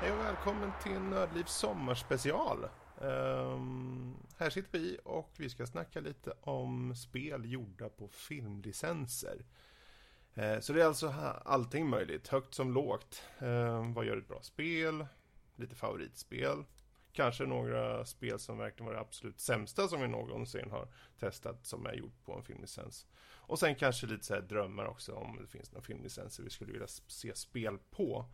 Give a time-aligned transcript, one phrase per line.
[0.00, 2.66] Hej och välkommen till Nördlivs sommarspecial.
[2.98, 9.44] Um, här sitter vi och vi ska snacka lite om spel gjorda på filmlicenser.
[10.36, 11.14] Eh, så det är alltså
[11.44, 13.22] allting möjligt, högt som lågt.
[13.38, 15.06] Eh, vad gör ett bra spel?
[15.56, 16.64] Lite favoritspel.
[17.12, 21.86] Kanske några spel som verkligen var det absolut sämsta som vi någonsin har testat som
[21.86, 23.06] är gjort på en filmlicens.
[23.46, 26.72] Och sen kanske lite så här drömmar också om det finns några filmlicenser vi skulle
[26.72, 28.26] vilja se spel på.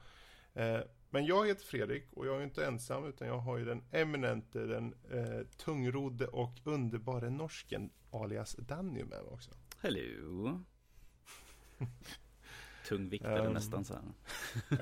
[0.55, 0.80] Eh,
[1.11, 4.59] men jag heter Fredrik och jag är inte ensam utan jag har ju den eminente,
[4.59, 9.50] den eh, tungrodde och underbara norsken alias Danny med mig också.
[9.80, 10.64] Hello.
[12.88, 13.52] Tungviktare Ehm.
[13.52, 14.02] nästan så här.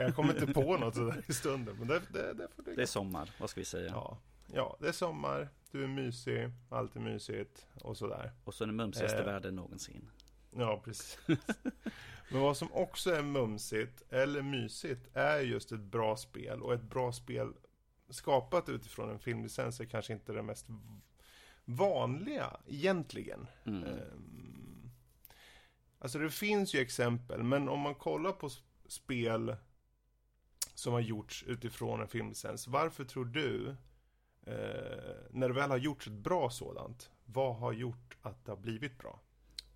[0.04, 2.86] Jag kommer inte på något sådär i stunden men det, det, det får Det är
[2.86, 3.90] sommar, vad ska vi säga?
[3.90, 4.18] ja.
[4.52, 8.32] ja, det är sommar, du är mysig, allt är mysigt och sådär.
[8.44, 9.24] Och så den mumsigaste Eh.
[9.24, 10.10] världen någonsin.
[10.56, 11.18] Ja, precis.
[12.32, 16.82] Men vad som också är mumsigt eller mysigt är just ett bra spel och ett
[16.82, 17.52] bra spel
[18.08, 20.66] skapat utifrån en filmlicens är kanske inte det mest
[21.64, 23.46] vanliga egentligen.
[23.64, 23.84] Mm.
[26.02, 28.50] Alltså det finns ju exempel, men om man kollar på
[28.86, 29.56] spel
[30.74, 33.68] som har gjorts utifrån en filmlicens, varför tror du,
[34.46, 38.56] eh, när det väl har gjorts ett bra sådant, vad har gjort att det har
[38.56, 39.20] blivit bra?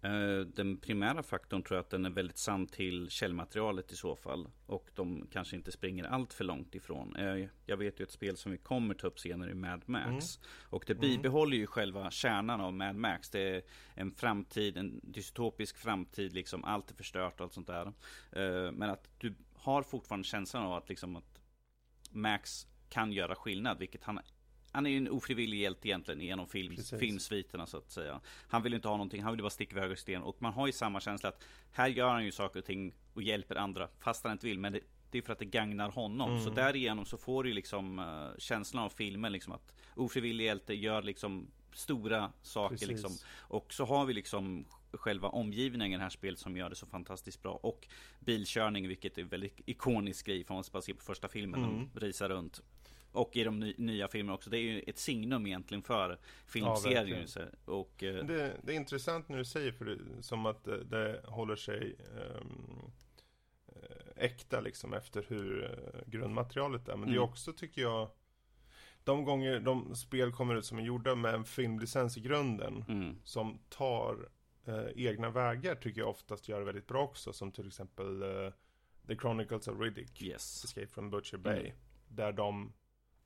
[0.04, 4.16] Eh, Den primära faktorn tror jag att den är väldigt sann till källmaterialet i så
[4.16, 4.48] fall.
[4.66, 7.16] Och de kanske inte springer allt för långt ifrån.
[7.16, 10.38] Eh, Jag vet ju ett spel som vi kommer ta upp senare i Mad Max.
[10.62, 13.30] Och det bibehåller ju själva kärnan av Mad Max.
[13.30, 13.62] Det är
[13.94, 17.86] en framtid, en dystopisk framtid, liksom allt är förstört och allt sånt där.
[18.32, 21.40] Eh, Men att du har fortfarande känslan av att liksom att
[22.10, 24.18] Max kan göra skillnad, vilket han
[24.74, 27.00] han är ju en ofrivillig hjälte egentligen genom film, Precis.
[27.00, 28.20] filmsviterna så att säga.
[28.48, 30.22] Han vill inte ha någonting, han vill bara sticka iväg sten.
[30.22, 33.22] Och man har ju samma känsla att här gör han ju saker och ting och
[33.22, 34.58] hjälper andra fast han inte vill.
[34.58, 34.80] Men det,
[35.10, 36.40] det är för att det gagnar honom.
[36.40, 41.02] Så därigenom så får du liksom uh, känslan av filmen liksom att ofrivillig hjälte gör
[41.02, 42.88] liksom stora saker Precis.
[42.88, 43.12] liksom.
[43.38, 46.86] Och så har vi liksom själva omgivningen i det här spelet som gör det så
[46.86, 47.52] fantastiskt bra.
[47.52, 47.88] Och
[48.20, 50.44] bilkörning, vilket är väldigt ikonisk grej.
[50.44, 51.88] För man bara se på första filmen, Mm.
[51.94, 52.62] de risar runt.
[53.14, 54.50] Och i de ny, nya filmerna också.
[54.50, 57.28] Det är ju ett signum egentligen för filmserien.
[57.28, 60.84] så- och, eh, Det, det är intressant när du säger för det, som att det,
[60.84, 62.40] det håller sig eh,
[64.16, 66.96] äkta liksom efter hur eh, grundmaterialet är.
[66.96, 67.28] Men det är Mm.
[67.30, 68.10] också tycker jag
[69.04, 73.16] de gånger de spel kommer ut som är gjorda med en filmlicens i grunden mm,
[73.24, 74.28] som tar
[74.66, 77.32] eh, egna vägar tycker jag oftast gör det väldigt bra också.
[77.32, 78.52] Som till exempel eh,
[79.06, 80.22] The Chronicles of Riddick.
[80.22, 80.64] yes.
[80.64, 81.60] Escape from Butcher Bay.
[81.60, 81.72] Mm.
[82.08, 82.72] Där de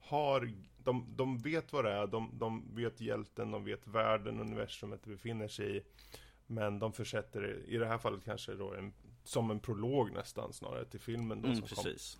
[0.08, 5.04] har, de, de vet vad det är, de, de vet hjälten, de vet världen, universumet
[5.04, 5.82] befinner sig i.
[6.46, 8.92] Men de försätter det, i det här fallet kanske då en,
[9.24, 11.84] som en prolog nästan snarare till filmen då Mm, som kom.
[11.84, 12.18] precis.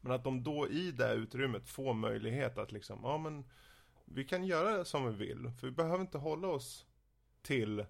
[0.00, 3.44] Men att de då i det utrymmet får möjlighet att liksom, ja men
[4.04, 5.50] vi kan göra det som vi vill.
[5.60, 6.86] För vi behöver inte hålla oss
[7.42, 7.84] till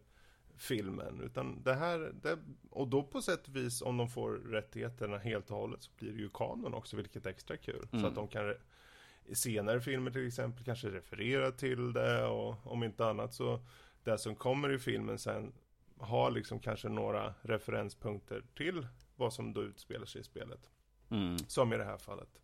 [0.57, 1.21] filmen.
[1.21, 2.39] Utan det här, det,
[2.71, 6.13] och då på sätt och vis om de får rättigheterna helt och hållet så blir
[6.13, 7.87] det ju kanon också, vilket är extra kul.
[7.91, 8.09] Så Mm.
[8.09, 8.55] att de kan
[9.27, 13.61] i senare filmer till exempel kanske referera till det och om inte annat så
[14.05, 15.53] det som kommer i filmen sen
[15.99, 18.87] har liksom kanske några referenspunkter till
[19.17, 20.71] vad som då utspelar sig i spelet.
[21.11, 21.39] Mm.
[21.39, 22.41] Som i det här fallet.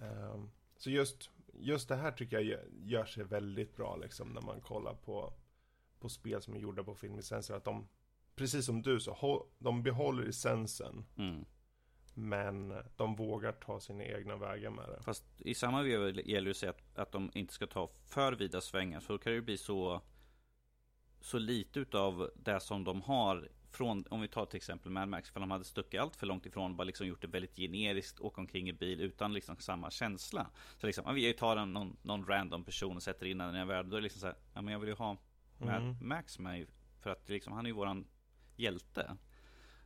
[0.00, 4.60] Ehm, så just, just det här tycker jag gör, sig väldigt bra liksom när man
[4.60, 5.32] kollar på,
[6.00, 7.54] på spel som är gjorda på filmlicenser.
[7.54, 7.88] Att de,
[8.34, 11.04] precis som du så, de behåller essensen.
[11.16, 11.44] Mm.
[12.18, 15.02] Men de vågar ta sina egna vägar med det.
[15.02, 18.60] Fast i samma veva gäller det att säga att, de inte ska ta för vida
[18.60, 19.00] svängar.
[19.00, 20.00] För då kan det ju bli så,
[21.20, 25.30] så lite utav det som de har från, om vi tar till exempel Mad Max,
[25.30, 28.40] för de hade stuckit allt för långt ifrån, bara liksom gjort det väldigt generiskt, åka
[28.40, 30.46] omkring i bil utan liksom samma känsla.
[30.76, 33.58] Så liksom, vi tar en, någon, någon random person och sätter in den i den
[33.58, 35.16] här världen, då är det liksom så här, ja men jag vill ju ha
[35.58, 35.96] Mad Mm.
[36.00, 36.66] Max med,
[37.00, 38.06] för att liksom, han är ju våran
[38.56, 39.16] hjälte.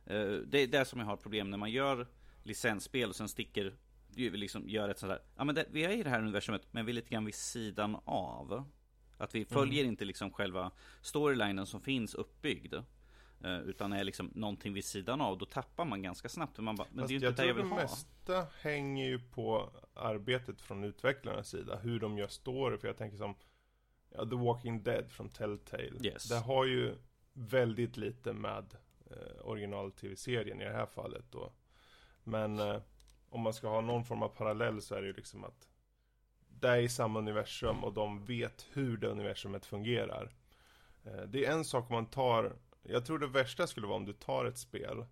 [0.05, 2.07] Eh, det är det som jag har problem när man gör
[2.43, 3.77] licensspel och sen sticker
[4.15, 6.85] liksom gör ett sånt här, ja men det, vi är i det här universumet men
[6.85, 8.71] vi är lite grann vid sidan av.
[9.17, 10.71] Att vi följer inte liksom själva
[11.01, 12.73] storylinen som finns uppbyggd.
[13.43, 16.57] eh, Utan är liksom någonting vid sidan av, då tappar man ganska snabbt.
[16.59, 17.81] Man bara, men Fast det är ju inte det jag tror vill det ha.
[17.81, 21.77] mesta hänger ju på arbetet från utvecklarnas sida.
[21.77, 22.77] Hur de gör story.
[22.77, 23.35] För jag tänker som
[24.09, 25.99] ja, The Walking Dead från Telltale.
[26.03, 26.29] Yes.
[26.29, 26.95] Det har ju
[27.33, 28.75] väldigt lite med
[29.11, 31.51] eh, original-tv-serien i det här fallet då.
[32.23, 32.81] Men eh,
[33.29, 35.67] om man ska ha någon form av parallell så är det ju liksom att
[36.59, 40.31] det är i samma universum och de vet hur det universumet fungerar.
[41.03, 44.05] Eh, det är en sak om man tar, jag tror det värsta skulle vara om
[44.05, 45.05] du tar ett spel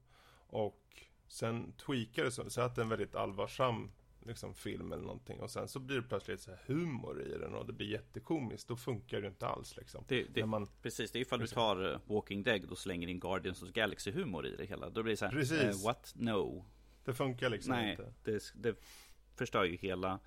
[0.48, 3.92] och sen tweakar det så, så att det är en väldigt allvarsam
[4.26, 7.66] liksom, film eller någonting och sen så blir det plötsligt så humor i den och
[7.66, 8.68] det blir jättekomiskt.
[8.68, 10.04] Då funkar det inte alls liksom.
[10.08, 13.20] Det, det, man, precis, det är ifall du tar uh, Walking Dead och slänger in
[13.20, 14.90] Guardians of the Galaxy humor i det hela.
[14.90, 15.64] Då blir det så här, precis.
[15.64, 16.14] Uh, what?
[16.16, 16.66] No.
[17.06, 18.14] Det funkar liksom Nej, inte.
[18.24, 18.76] Det, det
[19.36, 20.20] förstör ju hela,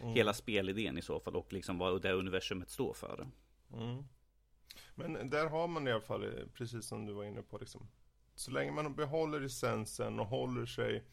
[0.00, 0.14] mm.
[0.14, 3.28] hela spelidén i så fall och liksom vad det universumet står för.
[3.72, 4.04] Mm.
[4.94, 7.88] Men där har man i alla fall, eh, precis som du var inne på, liksom,
[8.34, 11.04] så länge man behåller essensen och håller sig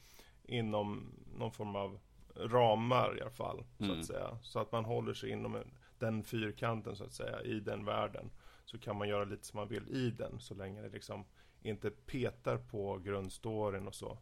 [0.44, 2.00] inom någon form av
[2.35, 3.63] ramar i alla fall.
[3.79, 3.94] Mm.
[3.94, 4.38] Så att säga.
[4.41, 5.63] Så att man håller sig inom
[6.00, 8.31] den fyrkanten så att säga i den världen.
[8.65, 11.25] Så kan man göra lite som man vill i den så länge det liksom
[11.62, 14.17] inte petar på grundstoryn och så.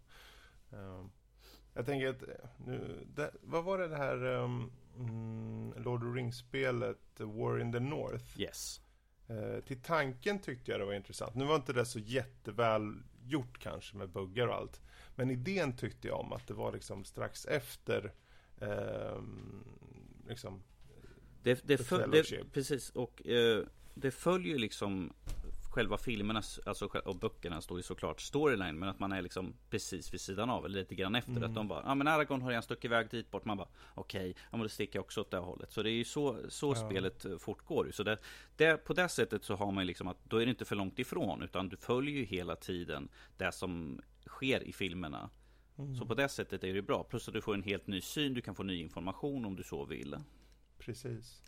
[0.74, 1.12] Um,
[1.74, 2.24] jag tänker att
[2.66, 4.72] nu, det, vad var det, det här um,
[5.78, 8.42] Lord of Rings-spelet War in the North?
[8.42, 8.82] Yes.
[9.30, 11.36] Uh, till tanken tyckte jag det var intressant.
[11.36, 12.94] Nu var inte det så jätteväl
[13.26, 14.82] gjort kanske med buggar och allt.
[15.16, 18.14] Men idén tyckte jag om att det var liksom strax efter
[18.58, 19.22] eh,
[20.28, 20.64] liksom
[21.44, 25.14] det, det, föl, det Precis, och eh, det följer liksom
[25.74, 30.14] själva filmernas, alltså och böckerna står ju såklart storyline Men att man är liksom precis
[30.14, 31.32] vid sidan av eller lite grann efter.
[31.32, 31.44] Mm.
[31.44, 33.46] att de bara Ja men Aragorn har redan stuckit iväg dit bort.
[33.46, 35.72] Man bara Okej, okay, ja men då sticker jag också åt det hållet.
[35.72, 36.76] Så det är ju så, så ja.
[36.76, 38.18] spelet eh, fortgår Så det,
[38.56, 41.00] det, på det sättet så har man liksom att Då är det inte för långt
[41.00, 45.30] ifrån Utan du följer ju hela tiden Det som sker i filmerna.
[45.78, 45.96] Mm.
[45.96, 47.04] Så på det sättet är det bra.
[47.04, 49.64] Plus att du får en helt ny syn Du kan få ny information om du
[49.64, 50.18] så vill.
[50.80, 51.44] Precis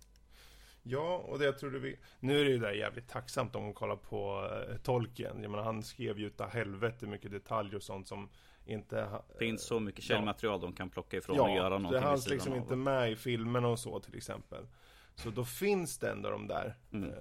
[0.87, 1.97] Ja, och det jag tror vi...
[2.19, 5.41] Nu är det ju där jävligt tacksamt om man kollar på uh, Tolkien.
[5.41, 8.29] Jag menar, han skrev ju utav helvete mycket detaljer och sånt som
[8.65, 8.95] inte...
[8.95, 10.67] Uh, finns så mycket källmaterial ja.
[10.67, 12.57] de kan plocka ifrån ja, och göra någonting det fanns liksom av.
[12.57, 14.67] inte med i filmerna och så till exempel.
[15.15, 17.09] Så då finns det ändå de där mm.
[17.09, 17.15] uh,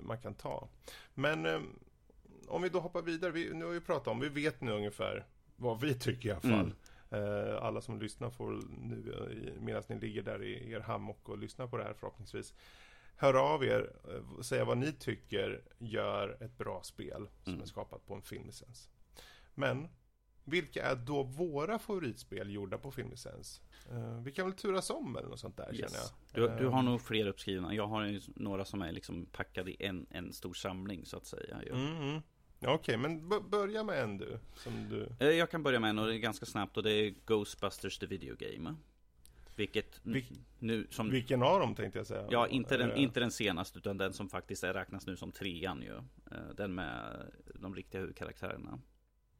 [0.00, 0.68] man kan ta.
[1.14, 1.46] Men
[2.48, 3.32] om vi då hoppar vidare.
[3.32, 5.26] Vi, nu har vi pratat om, vi vet nu ungefär
[5.56, 6.72] vad vi tycker i alla fall.
[7.10, 7.58] Mm.
[7.62, 8.50] alla som lyssnar får
[8.80, 12.54] nu medan ni ligger där i er hammock och lyssnar på det här förhoppningsvis
[13.20, 13.92] Hör av er,
[14.38, 17.62] och säga vad ni tycker gör ett bra spel som mm.
[17.62, 18.90] är skapat på en filmlicens.
[19.54, 19.88] Men
[20.44, 23.60] vilka är då våra favoritspel gjorda på filmlicens?
[23.92, 25.80] Uh, vi kan väl turas om eller något sånt där yes.
[25.80, 26.58] känner jag.
[26.58, 27.74] Du, du har uh, nog fler uppskrivna.
[27.74, 31.26] Jag har ju några som är liksom packade i en, en stor samling så att
[31.26, 31.62] säga.
[31.62, 32.22] Mm, mm.
[32.60, 35.26] Okej, okay, men börja med en du, som du.
[35.26, 37.98] Eh, jag kan börja med en och det är ganska snabbt och det är Ghostbusters
[37.98, 38.74] the Video Game.
[39.58, 40.24] Vilket Vil
[40.58, 41.10] nu som...
[41.10, 42.26] Vilken av dem tänkte jag säga?
[42.30, 45.82] Ja, inte den, inte den senaste utan den som faktiskt är, räknas nu som trean
[45.82, 45.96] ju.
[46.32, 48.80] Eh, den med de riktiga huvudkaraktärerna.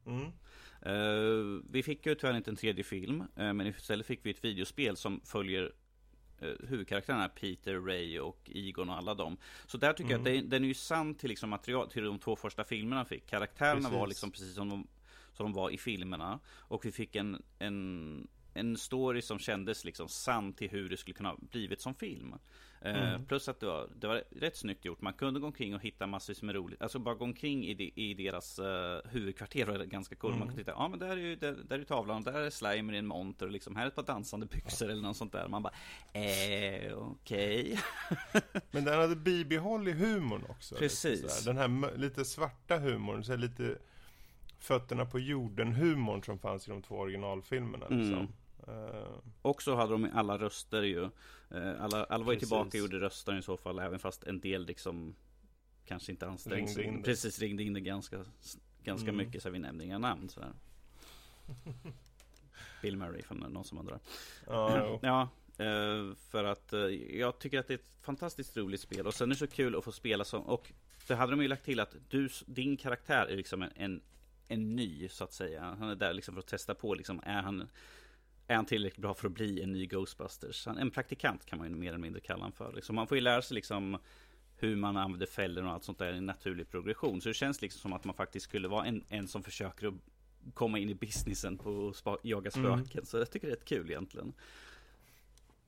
[0.06, 0.32] Mm.
[0.87, 4.44] Uh, vi fick ju tyvärr inte en tredje film, uh, men istället fick vi ett
[4.44, 5.73] videospel som följer
[6.43, 9.37] uh, huvudkaraktärerna Peter, Ray och Egon och alla dem.
[9.67, 10.26] Så där tycker mm.
[10.26, 13.05] jag att det, den är ju sann till liksom material till de två första filmerna
[13.05, 13.26] fick.
[13.26, 13.99] Karaktärerna precis.
[13.99, 14.88] var liksom precis som de,
[15.32, 16.41] som de var i filmerna.
[16.49, 21.14] Och vi fick en, en en story som kändes liksom sann till hur det skulle
[21.14, 22.34] kunna blivit som film.
[22.81, 23.25] Eh, mm.
[23.25, 25.00] plus att det var, det var rätt snyggt gjort.
[25.00, 26.82] Man kunde gå omkring och hitta massor med roligt.
[26.82, 28.64] Alltså bara gå omkring i, de, i deras uh,
[29.10, 30.35] huvudkvarter var ganska coolt.
[30.35, 30.38] Mm.
[30.38, 32.92] Man kunde titta, ja men där är ju där, där är tavlan, där är Slimer
[32.92, 35.49] i en monter och liksom här är ett par dansande byxor eller något sånt där.
[35.49, 35.73] Man bara,
[36.12, 37.78] eh, okej.
[38.33, 38.42] Okay.
[38.71, 40.75] men den hade bibehållit humorn också.
[40.75, 41.44] Precis.
[41.44, 43.78] Den här lite svarta humorn, så lite
[44.59, 47.87] fötterna på jorden humorn som fanns i de två originalfilmerna.
[47.88, 48.18] Liksom.
[48.18, 48.33] Mm.
[48.68, 51.00] Uh, och så hade de alla röster ju.
[51.54, 53.78] Uh, alla, alla var ju tillbaka och gjorde röster i så fall.
[53.78, 55.14] Även fast en del liksom
[55.84, 57.02] kanske inte ansträngde sig.
[57.04, 58.25] Precis, ringde in det ganska,
[58.82, 59.16] ganska mm.
[59.16, 60.52] mycket så vi nämnde inga namn sådär.
[62.82, 64.00] Bill Murray från någon som undrar.
[64.50, 65.28] Uh, ja,
[65.60, 66.72] uh, för att
[67.10, 69.06] jag tycker att det är ett fantastiskt roligt spel.
[69.06, 70.72] Och sen är det så kul att få spela som, och
[71.08, 74.00] det hade de ju lagt till att du, din karaktär är liksom en, en,
[74.48, 75.76] en ny så att säga.
[75.78, 77.68] Han är där liksom för att testa på liksom, är han
[78.49, 80.67] är han tillräckligt bra för att bli en ny Ghostbusters?
[80.67, 82.73] En praktikant kan man ju mer eller mindre kalla honom för.
[82.73, 83.99] Liksom, man får ju lära sig liksom
[84.57, 87.21] hur man använder fällor och allt sånt där i en naturlig progression.
[87.21, 89.95] Så det känns liksom som att man faktiskt skulle vara en, en som försöker att
[90.55, 92.90] komma in i businessen på att jaga spöken.
[92.93, 93.05] Mm.
[93.05, 94.33] Så jag tycker det är rätt kul egentligen.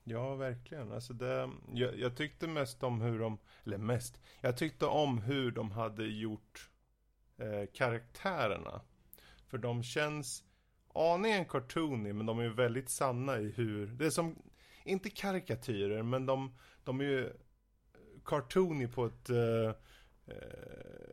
[0.04, 0.92] Ja, verkligen.
[0.92, 5.50] Alltså det, jag, jag, tyckte mest om hur de, eller mest, jag tyckte om hur
[5.50, 6.70] de hade gjort
[7.36, 8.80] eh, karaktärerna.
[9.46, 10.44] För de känns
[10.94, 14.42] aningen cartoony men de är ju väldigt sanna i hur, det är som,
[14.84, 16.54] inte karikatyrer men de,
[16.84, 17.32] de är ju
[18.24, 19.36] cartoony på ett uh,
[20.26, 20.34] eh,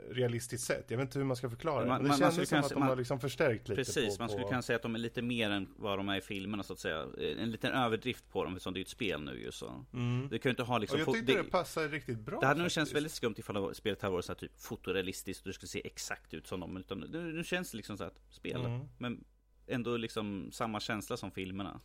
[0.10, 0.86] realistiskt sätt.
[0.88, 1.88] Jag vet inte hur man ska förklara det.
[1.88, 3.80] Man- Men det man- man kändes skulle som att de man- har liksom förstärkt lite
[3.80, 4.50] Precis, på, man skulle på...
[4.50, 6.80] kunna säga att de är lite mer än vad de är i filmerna så att
[6.80, 7.08] säga.
[7.40, 9.86] En liten överdrift på dem eftersom det är ett spel nu ju så.
[9.94, 10.28] Mm.
[10.32, 11.02] Du kan ju inte ha liksom...
[11.02, 12.40] Och jag tyckte det, passade riktigt bra.
[12.40, 15.48] Det hade nog känts väldigt skumt ifall spelet hade varit så här typ fotorealistiskt och
[15.50, 16.78] du skulle se exakt ut som dem.
[16.78, 18.66] Utan nu, känns det liksom så ett spel.
[18.66, 18.88] Mm.
[18.98, 19.24] Men
[19.68, 21.82] ändå liksom samma känsla som filmerna.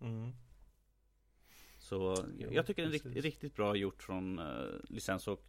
[0.00, 0.32] Mm.
[1.78, 5.44] Så Jo, jag tycker det är riktigt, riktigt bra gjort från uh, licens och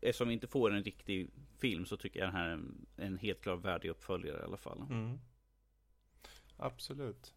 [0.00, 3.18] Eftersom vi inte får en riktig film så tycker jag det här är en, en
[3.18, 4.78] helt klar värdig uppföljare i alla fall.
[4.90, 5.18] Mm.
[6.56, 7.34] Absolut.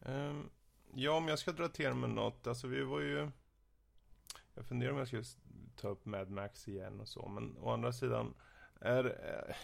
[0.00, 0.50] Ehm,
[0.94, 2.46] ja, om jag ska dra till med något.
[2.46, 3.30] Alltså vi var ju...
[4.54, 5.36] Jag funderar om jag ska s-
[5.76, 7.28] ta upp Mad Max igen och så.
[7.28, 8.34] Men å andra sidan.
[8.80, 9.54] Är, eh,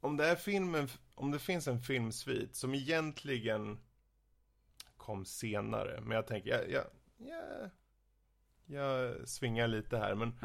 [0.00, 3.78] om det är filmen, om det finns en filmsvit som egentligen
[4.96, 6.00] kom senare.
[6.00, 6.84] Men jag tänker, jag, jag,
[7.28, 7.70] jag,
[8.66, 10.14] jag svingar lite här.
[10.14, 10.38] Men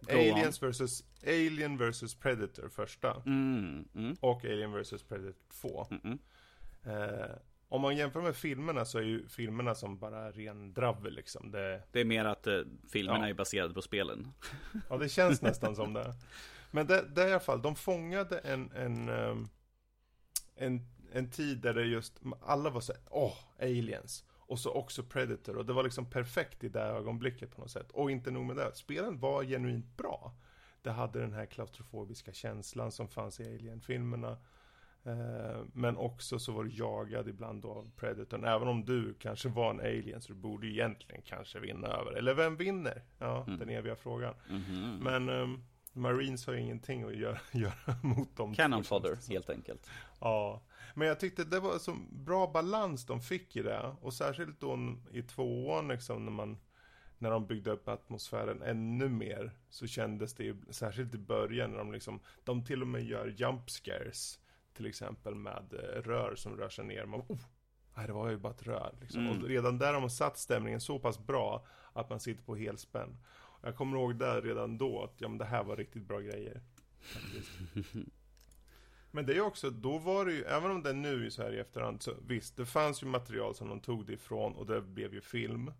[0.00, 3.22] go Aliens versus, Alien versus Predator första.
[3.26, 5.86] Mm, mm, Och Alien vs Predator 2.
[5.90, 6.18] mm, mm.
[6.84, 7.30] Eh,
[7.68, 11.50] om man jämför med filmerna så är ju filmerna som bara ren dravel liksom.
[11.50, 12.60] Det, Det är mer att eh,
[12.92, 13.28] filmerna Ja.
[13.28, 14.32] är baserade på spelen.
[14.90, 16.14] ja, det känns nästan som det.
[16.70, 19.48] Men det, det är i alla fall, de fångade en, en, ehm,
[20.58, 24.24] en, en tid där det just, alla var så åh, aliens.
[24.30, 25.56] Och så också Predator.
[25.56, 27.90] Och det var liksom perfekt i det ögonblicket på något sätt.
[27.92, 30.34] Och inte nog med det, spelen var genuint bra.
[30.82, 34.38] Det hade den här klaustrofobiska känslan som fanns i Alien-filmerna.
[35.04, 38.44] Eh, Men också så var du jagad ibland av Predatorn.
[38.44, 42.12] Även om du kanske var en alien så du borde egentligen kanske vinna över.
[42.12, 43.02] Eller vem vinner?
[43.18, 43.58] Ja, Mm.
[43.58, 44.34] den eviga frågan.
[44.50, 44.98] Mhm.
[45.02, 45.62] Men ehm,
[45.92, 48.54] Marines har ju ingenting att göra, göra mot dem.
[48.54, 49.90] Cannon fodder helt enkelt.
[50.20, 50.62] Ja,
[50.94, 53.96] men jag tyckte det var så bra balans de fick i det.
[54.00, 56.58] Och särskilt då i tvåan liksom när man
[57.18, 61.78] när de byggde upp atmosfären ännu mer så kändes det ju, särskilt i början när
[61.78, 64.40] de liksom, de till och med gör jump scares
[64.72, 67.06] till exempel med eh, rör som rör sig ner.
[67.06, 67.40] Man, oh,
[67.94, 69.26] nej det var ju bara ett rör liksom.
[69.26, 69.42] Mm.
[69.42, 73.18] Och redan där har man satt stämningen så pass bra att man sitter på helspänn.
[73.62, 76.62] Jag kommer ihåg där redan då att ja, men det här var riktigt bra grejer.
[79.10, 81.52] Men det är också, då var det ju, även om det är nu så här
[81.52, 84.80] i efterhand, så visst, det fanns ju material som de tog det ifrån och det
[84.80, 85.72] blev ju film.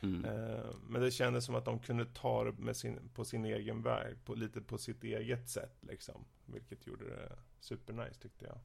[0.00, 0.24] Mm.
[0.24, 3.82] Eh, men det kändes som att de kunde ta det med sin, på sin egen
[3.82, 6.24] väg, på, lite på sitt eget sätt liksom.
[6.46, 8.58] Vilket gjorde det supernice tyckte jag.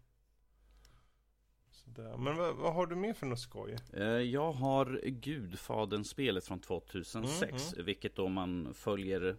[1.72, 2.18] Så där.
[2.18, 3.76] Men vad, vad har du mer för något skoj?
[3.94, 9.38] Eh, Jag har Gudfadern-spelet från 2006, Mm, vilket då man följer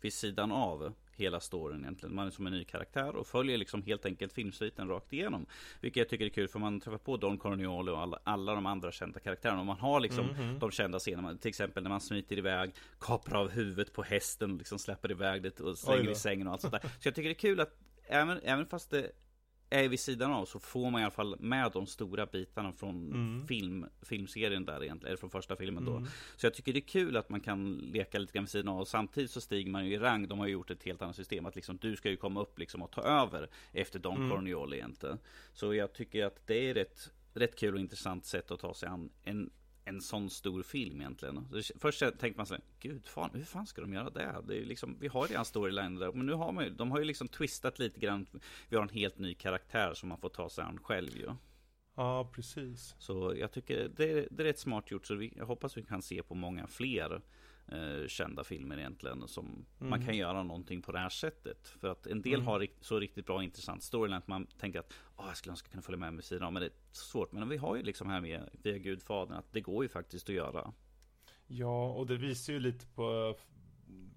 [0.00, 2.14] vid sidan av hela storyn egentligen.
[2.14, 5.46] Man är som en ny karaktär och följer liksom helt enkelt filmsviten rakt igenom.
[5.80, 8.66] Vilket jag tycker är kul för man träffar på Don Corleone och alla, alla de
[8.66, 9.60] andra kända karaktärerna.
[9.60, 10.58] Och man har liksom Mhm.
[10.58, 11.36] de kända scenerna.
[11.36, 12.70] Till exempel när man smiter iväg,
[13.00, 16.52] kapar av huvudet på hästen och liksom släpper iväg det och slänger i sängen och
[16.52, 16.80] allt sånt där.
[17.00, 19.10] Så jag tycker det är kul att även, även fast det
[19.70, 23.12] är vid sidan av så får man i alla fall med de stora bitarna från
[23.12, 23.46] Mm.
[23.46, 25.96] film, filmserien där egentligen, eller från första filmen då.
[25.96, 26.08] Mm.
[26.36, 28.80] Så jag tycker det är kul att man kan leka lite grann vid sidan av
[28.80, 30.28] och samtidigt så stiger man ju i rang.
[30.28, 32.58] De har ju gjort ett helt annat system att liksom du ska ju komma upp
[32.58, 34.30] liksom och ta över efter Don Mm.
[34.30, 35.18] Corleone egentligen.
[35.52, 38.88] Så jag tycker att det är ett rätt kul och intressant sätt att ta sig
[38.88, 39.50] an en
[39.88, 41.48] en sån stor film egentligen.
[41.78, 44.42] Först tänkte man så här, gud fan, hur fan ska de göra det?
[44.46, 46.98] det är liksom, vi har redan storyline där, men nu har man ju, de har
[46.98, 48.26] ju liksom twistat lite grann.
[48.68, 51.30] Vi har en helt ny karaktär som man får ta sig an själv ju.
[51.96, 52.94] Ja, precis.
[52.98, 55.06] Så jag tycker det är, det är rätt smart gjort.
[55.06, 57.22] Så vi, jag hoppas vi kan se på många fler
[57.72, 59.28] eh, kända filmer egentligen.
[59.28, 60.06] Som man Mm.
[60.06, 61.68] kan göra någonting på det här sättet.
[61.68, 62.46] För att en del Mm.
[62.46, 65.82] har så riktigt bra intressant storyline att man tänker att oh, jag skulle önska kunna
[65.82, 66.52] följa med sidan av.
[66.52, 67.32] Men det är svårt.
[67.32, 70.34] Men vi har ju liksom här med via Gudfadern att det går ju faktiskt att
[70.34, 70.72] göra.
[71.46, 73.46] Ja, och det visar ju lite på f-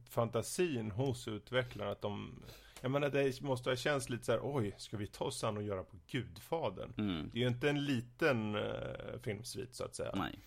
[0.09, 2.43] fantasin hos utvecklarna att de
[2.81, 5.57] Jag menar det måste ha känts lite så här, oj, ska vi ta oss an
[5.57, 6.93] och göra på Gudfadern?
[6.97, 7.29] Mm.
[7.33, 10.11] Det är ju inte en liten uh, filmsvit så att säga.
[10.15, 10.39] Nej.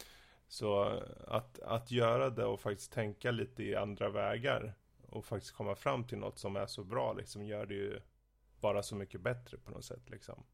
[0.55, 4.75] Så att, att göra det och faktiskt tänka lite i andra vägar
[5.07, 8.01] och faktiskt komma fram till något som är så bra liksom gör det ju
[8.61, 10.45] bara så mycket bättre på något sätt liksom.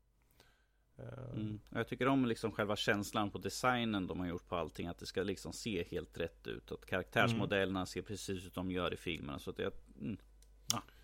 [0.97, 1.61] Eh, Mm.
[1.71, 4.87] Jag tycker om liksom själva känslan på designen de har gjort på allting.
[4.87, 6.73] Att det ska liksom se helt rätt ut.
[6.73, 9.38] Att karaktärsmodellerna ser precis ut som de gör i filmerna.
[9.38, 10.16] Så att jag, mm.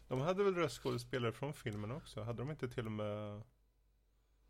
[0.08, 2.22] De hade väl röstskådespelare från filmen också?
[2.22, 3.42] Hade de inte till och med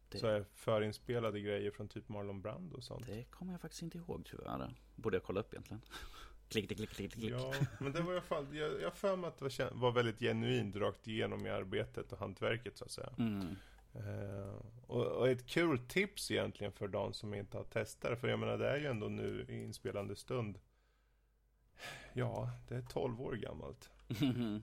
[0.09, 3.07] Det- så här förinspelade grejer från typ Marlon Brando och sånt?
[3.07, 4.75] Det kommer jag faktiskt inte ihåg tyvärr.
[4.95, 5.81] Borde jag kolla upp egentligen.
[6.49, 7.31] klick, klick, klick, klick, klick.
[7.33, 9.93] Ja, men det var i alla fall, jag jag för mig att det var, var
[9.93, 13.13] väldigt genuint rakt igenom i arbetet och hantverket så att säga.
[13.19, 13.57] Mm.
[13.95, 14.55] Eh,
[14.87, 18.59] och, och ett kul tips egentligen för de som inte har testat för jag menar
[18.59, 20.59] det är ju ändå nu i inspelande stund.
[22.13, 23.91] Ja, det är 12 år gammalt.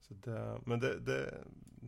[0.00, 1.44] Så det, men det, det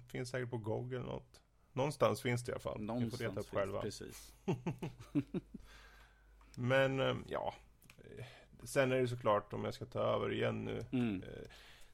[0.08, 1.40] finns säkert på Google något.
[1.76, 2.80] Någonstans finns det i alla fall.
[2.80, 3.80] Ni får leta upp själva.
[3.80, 4.34] Precis.
[6.54, 7.54] men eh, ja.
[8.64, 10.84] Sen är det såklart om jag ska ta över igen nu.
[10.92, 11.22] Mm.
[11.22, 11.48] Eh,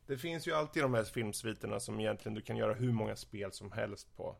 [0.06, 3.52] det finns ju alltid de här filmsviterna som egentligen du kan göra hur många spel
[3.52, 4.36] som helst på.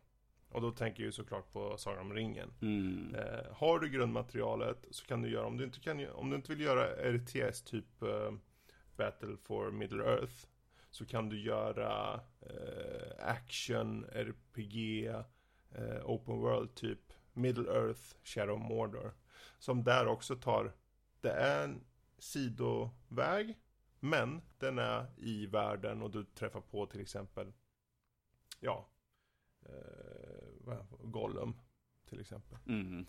[0.49, 2.53] Och då tänker jag ju såklart på Sagan om ringen.
[2.63, 3.15] Mm.
[3.15, 6.53] Eh, har du grundmaterialet så kan du göra, om du inte, kan, om du inte
[6.53, 8.33] vill göra RTS typ eh,
[8.97, 10.47] Battle for Middle Earth
[10.93, 15.11] så kan du göra eh, action, RPG,
[15.75, 19.15] eh, open world typ Middle Earth, Shadow Mordor.
[19.59, 20.73] Som där också tar,
[21.21, 21.85] det är en
[22.19, 23.59] sidoväg
[24.01, 27.53] men den är i världen och du träffar på till exempel
[28.61, 28.89] Ja
[29.63, 31.61] eh, Gollum
[32.09, 32.59] till exempel.
[32.67, 33.07] Mm.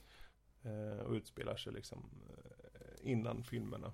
[0.61, 3.93] Eh, och utspelar sig liksom eh, innan filmerna.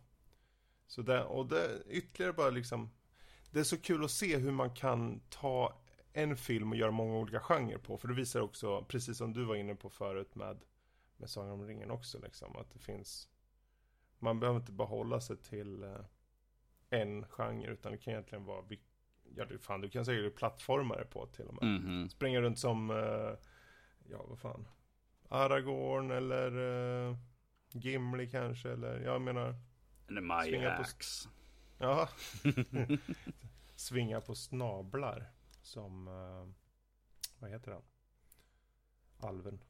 [0.88, 2.89] Så det, och det ytterligare bara liksom
[3.51, 5.81] Det är så kul att se hur man kan ta
[6.13, 7.97] en film och göra många olika genrer på.
[7.97, 10.59] För det visar också, precis som du var inne på förut med
[11.17, 13.29] Med Sagan om ringen också liksom, att det finns
[14.19, 15.99] Man behöver inte bara hålla sig till eh,
[16.89, 18.63] en genre utan det kan egentligen vara
[19.35, 21.63] Ja, du, fan, du kan säkert plattformare på till och med.
[21.63, 22.07] Mm -hmm.
[22.07, 23.35] Springa runt som uh,
[24.11, 24.67] Ja, vad fan
[25.27, 27.17] Aragorn eller uh,
[27.71, 29.55] Gimli kanske eller jag menar
[30.07, 31.27] Eller Majax.
[31.77, 32.09] Ja
[33.75, 35.31] Svinga på snablar
[35.69, 36.47] Som uh,
[37.39, 37.81] Vad heter han?
[39.19, 39.63] Alven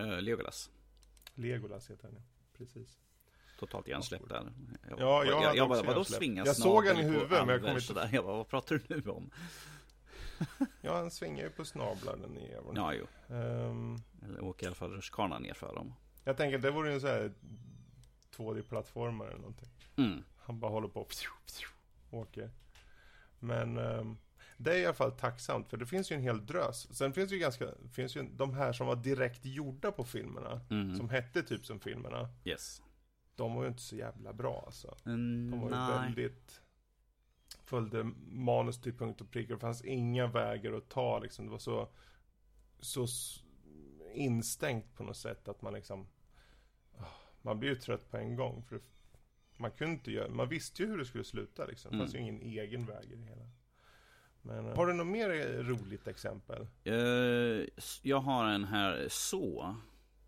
[0.00, 0.70] uh, Legolas
[1.34, 2.22] Legolas heter han ja
[2.52, 2.98] Precis
[3.58, 4.52] totalt hjärnsläpp där.
[4.88, 7.60] Jag, ja, jag, jag, jag bara, vadå svinga Jag såg han i huvudet men jag
[7.60, 7.94] kommer inte...
[7.94, 8.10] Där.
[8.12, 9.30] Jag bara, vad pratar du nu om?
[10.80, 12.76] ja, han svingar ju på snablar den jäveln.
[12.76, 13.06] Ja, jo.
[13.34, 15.94] Um, eller åker i alla fall rutschkana ner för dem.
[16.24, 17.32] Jag tänker det vore en sån här
[18.36, 19.68] 2D-plattformare eller någonting.
[19.96, 20.24] Mm.
[20.36, 21.12] Han bara håller på och
[22.10, 22.50] åker.
[23.40, 24.18] Men um,
[24.56, 26.96] det är i alla fall tacksamt för det finns ju en hel drös.
[26.96, 30.60] Sen finns det ju ganska, finns ju de här som var direkt gjorda på filmerna.
[30.70, 30.96] Mm.
[30.96, 32.28] Som hette typ som filmerna.
[32.44, 32.82] Yes
[33.40, 34.96] de var ju inte så jävla bra alltså.
[35.06, 35.90] Mm, de var ju nej.
[35.90, 36.60] väldigt
[37.64, 39.54] följde manus till punkt och pricka.
[39.54, 41.44] Det fanns inga vägar att ta liksom.
[41.44, 41.88] Det var så
[42.80, 43.06] så
[44.14, 46.06] instängt på något sätt att man liksom
[46.98, 47.04] ah,
[47.42, 48.64] man blir ju trött på en gång.
[48.68, 48.80] För
[49.60, 51.92] man kunde inte göra, man visste ju hur det skulle sluta liksom.
[51.92, 52.26] Det fanns mm.
[52.26, 53.50] ju ingen egen väg i det hela.
[54.42, 55.28] Men, eh, har du något mer
[55.62, 56.66] roligt exempel?
[56.86, 57.66] Uh,
[58.02, 59.76] jag har en här så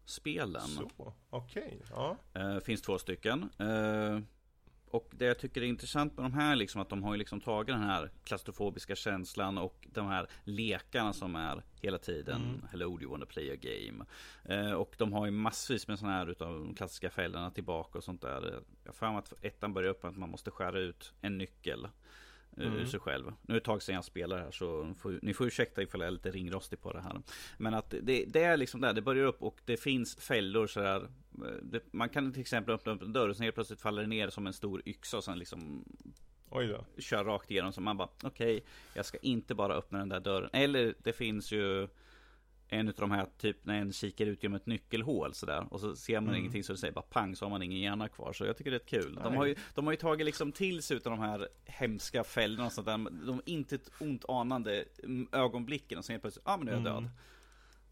[0.05, 0.61] spelen.
[0.61, 1.62] Så, okej.
[1.64, 2.16] Okay, ja.
[2.37, 3.51] Uh, finns två stycken.
[3.61, 4.21] Uh,
[4.92, 7.40] och det jag tycker är intressant med de här, liksom att de har ju liksom
[7.40, 12.42] tagit den här klaustrofobiska känslan och de här lekarna som är hela tiden.
[12.42, 12.62] Mm.
[12.70, 14.05] Hello, do you wanna play a game?
[14.50, 18.05] Uh, och de har ju massvis med sådana här utav de klassiska fällorna tillbaka och
[18.05, 18.62] sånt där.
[18.85, 21.88] Jag har att ettan börjar upp med att man måste skära ut en nyckel.
[22.56, 22.78] Eh, mm.
[22.78, 23.24] ur sig själv.
[23.26, 26.00] Nu är det ett tag sedan jag spelar här så får, ni får ursäkta ifall
[26.00, 27.22] jag är lite ringrostig på det här.
[27.58, 31.08] Men att det, det är liksom där, det börjar upp och det finns fällor sådär.
[31.62, 34.08] Det, man kan till exempel öppna upp en dörr och sen helt plötsligt faller det
[34.08, 35.84] ner som en stor yxa och sen liksom
[36.54, 37.02] Oj då.
[37.02, 38.60] Kör rakt igenom så man bara okej, okay,
[38.94, 40.50] jag ska inte bara öppna den där dörren.
[40.52, 41.88] Eller det finns ju
[42.72, 45.66] en av de här, typ när en kikar ut genom ett nyckelhål sådär.
[45.70, 46.40] Och så ser man mm.
[46.40, 48.32] ingenting så det säger bara pang så har man ingen hjärna kvar.
[48.32, 49.18] Så jag tycker det är kul.
[49.22, 52.66] De har, ju, de har ju tagit liksom till sig utav de här hemska fällorna
[52.66, 53.26] och sånt där.
[53.26, 54.85] De inte ett ont anande
[55.32, 56.98] ögonblicken och sen plötsligt, ja ah, men nu är jag död.
[56.98, 57.11] Mm.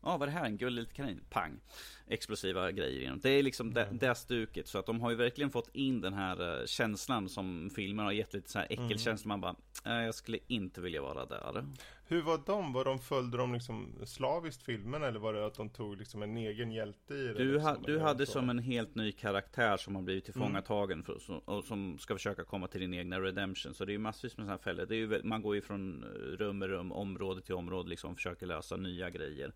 [0.03, 0.47] Ja, vad är det här?
[0.47, 1.21] En gullig liten kanin?
[1.31, 1.61] Pang!
[2.07, 3.21] Explosiva grejer inom.
[3.21, 3.99] Det är liksom mm.
[3.99, 4.69] det, det stuket.
[4.69, 8.13] Så att de har ju verkligen fått in den här uh, känslan som filmen har
[8.13, 9.35] gett lite så här äckelkänsla.
[9.35, 9.41] Mm.
[9.41, 11.65] Man bara, jag skulle inte vilja vara där.
[12.11, 12.73] Hur var de?
[12.73, 16.37] Var de följde de liksom slaviskt filmen eller var det att de tog liksom en
[16.37, 17.35] egen hjälte i det?
[17.35, 18.33] Du, liksom, ha, du hade så?
[18.33, 21.05] som en helt ny karaktär som har blivit tillfångatagen mm.
[21.05, 23.75] för, och som ska försöka komma till din egna redemption.
[23.75, 24.87] Så det är ju massvis med sådana här fällor.
[24.87, 26.05] Det är ju, man går ju från
[26.39, 29.53] rum i rum, område till område liksom och försöker lösa nya grejer.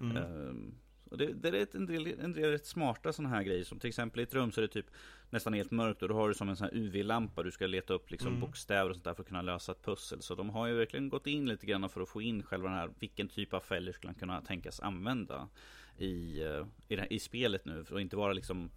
[0.00, 0.16] Mm.
[0.16, 0.74] Um,
[1.10, 3.64] och det, det, är en del, en del rätt smarta sådana här grejer.
[3.64, 4.90] Som till exempel i ett rum så är det typ
[5.30, 6.02] nästan helt mörkt.
[6.02, 7.42] Och då har du som en sån här UV-lampa.
[7.42, 8.40] Du ska leta upp liksom mm.
[8.40, 10.22] bokstäver och sånt där för att kunna lösa ett pussel.
[10.22, 12.78] Så de har ju verkligen gått in lite grann för att få in själva den
[12.78, 12.90] här.
[12.98, 15.48] Vilken typ av fällor skulle man kunna tänkas använda
[15.98, 17.84] i, eh, i, det, i spelet nu.
[17.90, 18.70] Och inte bara liksom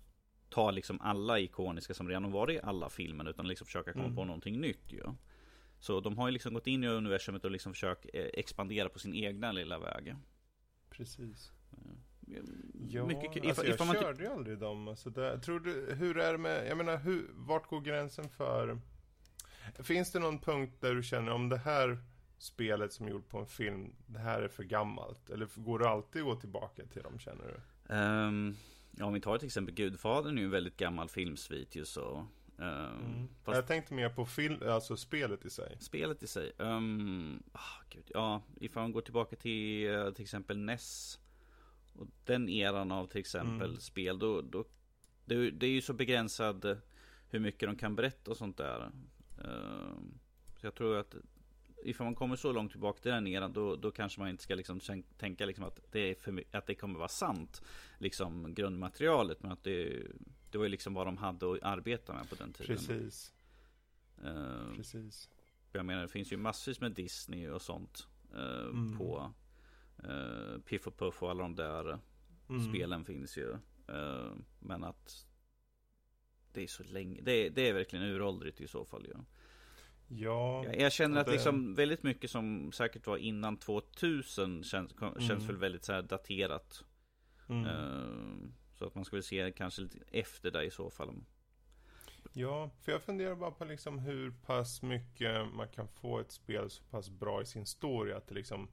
[0.50, 3.30] ta liksom alla ikoniska som redan har varit i alla filmer.
[3.30, 4.16] Utan liksom försöka komma mm.
[4.16, 5.04] på någonting nytt ju.
[5.80, 9.00] Så de har ju liksom gått in i universumet och liksom försökt eh, expandera på
[9.00, 10.16] sin egna lilla väg.
[10.90, 11.52] Precis.
[11.72, 11.78] Ja,
[13.06, 14.88] mycket, alltså jag man körde ju aldrig dem.
[14.88, 18.80] Alltså det, tror du, hur är det med, jag menar, hur, vart går gränsen för...
[19.80, 21.98] Finns det någon punkt där du känner om det här
[22.38, 25.30] spelet som är gjort på en film, det här är för gammalt?
[25.30, 27.96] Eller går du alltid gå tillbaka till dem, känner du?
[27.96, 28.56] Um,
[28.92, 32.28] ja, om vi tar till exempel Gudfadern är ju en väldigt gammal filmsvit ju så.
[32.60, 33.28] Uh, mm.
[33.44, 33.56] fast...
[33.56, 35.78] Jag tänkte mer på film, alltså spelet i sig.
[35.80, 36.52] Spelet i sig.
[36.58, 41.20] Um, oh, Gud, ja, ifall man går tillbaka till uh, till exempel NES.
[41.94, 43.80] Och den eran av till exempel mm.
[43.80, 44.20] spel.
[44.20, 44.66] Då, då,
[45.26, 46.78] det, det, är ju så begränsad
[47.30, 48.92] hur mycket de kan berätta och sånt där.
[49.46, 49.94] Uh,
[50.58, 51.16] så jag tror att
[51.84, 54.56] ifall man kommer så långt tillbaka till den eran då, då kanske man inte ska
[54.56, 54.80] liksom
[55.18, 57.62] tänka liksom att, det är för, att det kommer vara sant.
[57.98, 59.44] Liksom grundmaterialet.
[59.44, 60.08] Men att det,
[60.52, 62.78] det var ju liksom vad de hade att arbeta med på den tiden.
[62.78, 63.34] Precis.
[64.26, 65.30] Uh, Precis.
[65.72, 68.08] Jag menar det finns ju massvis med Disney och sånt.
[68.36, 68.98] Uh, mm.
[68.98, 69.34] På
[70.06, 72.00] uh, Piff och Puff och alla de där
[72.50, 72.70] mm.
[72.70, 73.58] spelen finns ju.
[74.60, 75.28] men att
[76.54, 77.22] det är så länge.
[77.22, 79.14] Det, det är verkligen uråldrigt i så fall ju.
[79.14, 80.66] Ja.
[80.66, 81.32] Ja, jag känner att det...
[81.32, 85.48] liksom väldigt mycket som säkert var innan 2000 känns, känns mm.
[85.48, 86.84] väl väldigt så daterat.
[87.50, 87.66] Mm.
[87.66, 91.14] Uh, så att man skulle se kanske lite efter det i så fall.
[92.34, 96.70] Ja, för jag funderar bara på liksom hur pass mycket man kan få ett spel
[96.70, 98.68] så pass bra i sin story att det liksom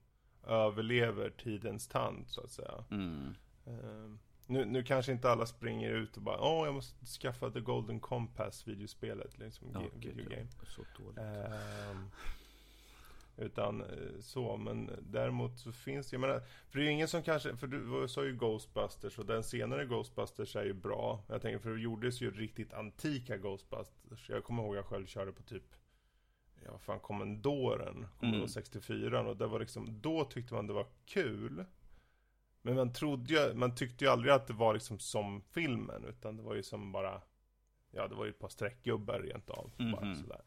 [0.48, 2.84] överlever tidens tand så att säga.
[2.90, 3.34] Mm.
[3.68, 4.14] Uh,
[4.46, 8.00] nu, nu kanske inte alla springer ut och bara Åh, jag måste skaffa The Golden
[8.00, 10.46] Compass videospelet liksom, ja, video game.
[10.66, 11.18] Så dåligt.
[11.18, 12.10] Um,
[13.38, 17.08] utan eh, så, men däremot så finns det, jag menar, för det är ju ingen
[17.08, 21.24] som kanske, för du sa ju Ghostbusters och den senare Ghostbusters är ju bra.
[21.28, 24.28] Jag tänker, för det gjordes ju riktigt antika Ghostbusters.
[24.28, 25.74] Jag kommer ihåg jag själv körde på typ,
[26.64, 28.48] ja vad fan, Commandoren, Commodore mm.
[28.48, 31.64] 64 och det var liksom, då tyckte man det var kul.
[32.62, 36.36] Men man trodde ju, man tyckte ju aldrig att det var liksom som filmen, utan
[36.36, 37.22] det var ju som bara,
[37.90, 39.70] ja det var ju ett par streckgubbar rent av.
[39.78, 39.96] Mm -hmm.
[39.96, 40.14] bara mhm.
[40.14, 40.42] sådär.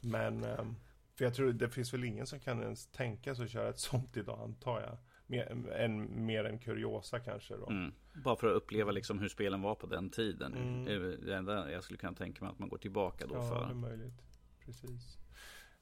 [0.00, 0.76] Men, ehm,
[1.14, 3.78] för jag tror det finns väl ingen som kan ens tänka sig att köra ett
[3.78, 4.96] sånt idag antar jag.
[5.26, 7.66] Mer, en, mer än kuriosa kanske då.
[7.66, 7.92] Mm.
[8.24, 10.54] Bara för att uppleva liksom hur spelen var på den tiden.
[10.54, 11.16] Mm.
[11.26, 13.64] Det enda jag skulle kunna tänka mig att man går tillbaka då ja, för.
[13.64, 14.22] Det är möjligt.
[14.66, 15.18] Precis.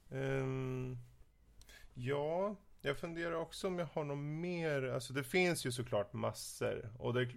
[0.09, 0.99] Um,
[1.95, 6.91] ja, jag funderar också om jag har något mer, alltså det finns ju såklart massor.
[6.99, 7.29] Och det,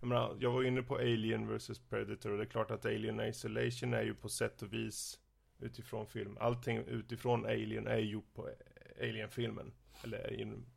[0.00, 3.20] jag menar, jag var inne på Alien vs Predator och det är klart att Alien
[3.20, 5.18] Isolation är ju på sätt och vis
[5.58, 6.36] utifrån film.
[6.40, 8.50] Allting utifrån Alien är gjort på
[9.00, 9.72] Alien-filmen.
[10.04, 10.18] Eller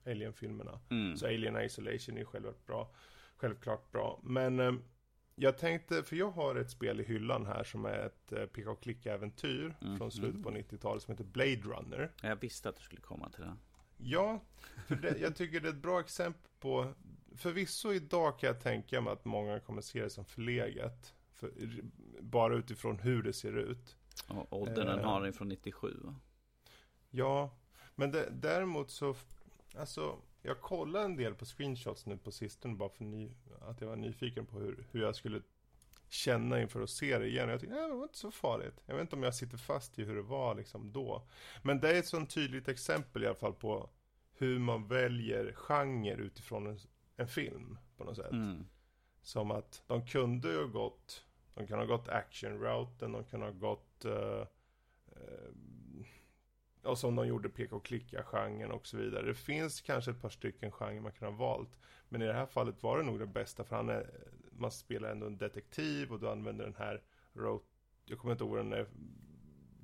[0.05, 0.79] Alien-filmerna.
[0.89, 1.17] Mm.
[1.17, 2.95] Så Alien Isolation är självklart bra.
[3.37, 4.19] Självklart bra.
[4.23, 4.73] Men eh,
[5.39, 8.71] jag tänkte, för jag har ett spel i hyllan här som är ett eh, picka
[8.71, 9.97] och klicka-äventyr mm.
[9.97, 12.11] från slutet på 90-talet som heter Blade Runner.
[12.21, 13.55] Jag visste att du skulle komma till det.
[13.97, 14.41] Ja,
[14.87, 16.93] för det, jag tycker det är ett bra exempel på,
[17.35, 21.13] förvisso idag kan jag tänka mig att många kommer se det som förlegat.
[21.33, 21.51] För,
[22.19, 23.95] bara utifrån hur det ser ut.
[24.27, 26.15] Och åldern den har den från 97 va?
[27.09, 27.57] Ja,
[27.95, 29.15] men det, däremot så,
[29.75, 33.31] alltså, jag kollade en del på screenshots nu på sistone bara för ny,
[33.61, 35.41] att jag var nyfiken på hur, hur jag skulle
[36.09, 37.49] känna inför att se det igen.
[37.49, 38.81] Jag tyckte, nej, det var inte så farligt.
[38.85, 41.27] Jag vet inte om jag sitter fast i hur det var liksom då.
[41.63, 43.89] Men det är ett sånt tydligt exempel i alla fall på
[44.33, 46.79] hur man väljer genre utifrån en,
[47.15, 48.31] en film på något sätt.
[48.31, 48.65] Mm.
[49.21, 53.51] Som att de kunde ju ha gått, de kan ha gått action-routen, de kan ha
[53.51, 56.05] gått uh, uh,
[56.87, 59.25] och som de gjorde peka och klicka-genren och så vidare.
[59.25, 61.77] Det finns kanske ett par stycken genrer man kan ha valt.
[62.09, 64.09] Men i det här fallet var det nog det bästa för han är,
[64.51, 67.01] man spelar ändå en detektiv och du använder den här
[67.33, 67.65] rot,
[68.05, 68.87] jag kommer inte ihåg vad den här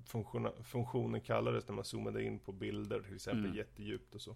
[0.06, 3.58] funktionen, funktionen kallades när man zoomade in på bilder till exempel mm.
[3.58, 4.36] jättedjupt och så.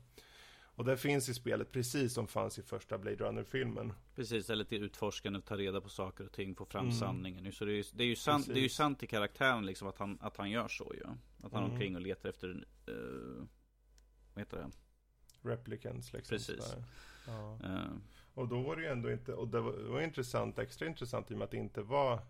[0.78, 3.94] Och det finns i spelet precis som fanns i första Blade Runner-filmen.
[4.16, 6.96] Precis, eller till utforskande, ta reda på saker och ting, få fram mm.
[6.96, 7.52] sanningen.
[7.52, 9.98] Så det är, det, är ju sant, det är ju sant i karaktären liksom att
[9.98, 11.04] han, att han gör så ju.
[11.46, 11.72] Att han mm.
[11.72, 12.48] omkring och letar efter,
[12.90, 13.46] uh,
[14.34, 14.72] vad heter det?
[15.50, 16.38] Replicants liksom.
[16.38, 16.76] Precis.
[17.28, 17.60] Ja.
[17.64, 17.98] Uh.
[18.34, 21.32] Och då var det ju ändå inte, och det var, det var intressant, extra intressant
[21.32, 22.22] i och med att det inte var uh,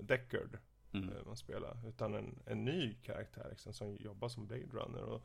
[0.00, 0.58] Deckard
[0.92, 1.14] mm.
[1.26, 1.88] man spelade.
[1.88, 5.02] Utan en, en ny karaktär liksom, som jobbar som Blade Runner.
[5.02, 5.22] Och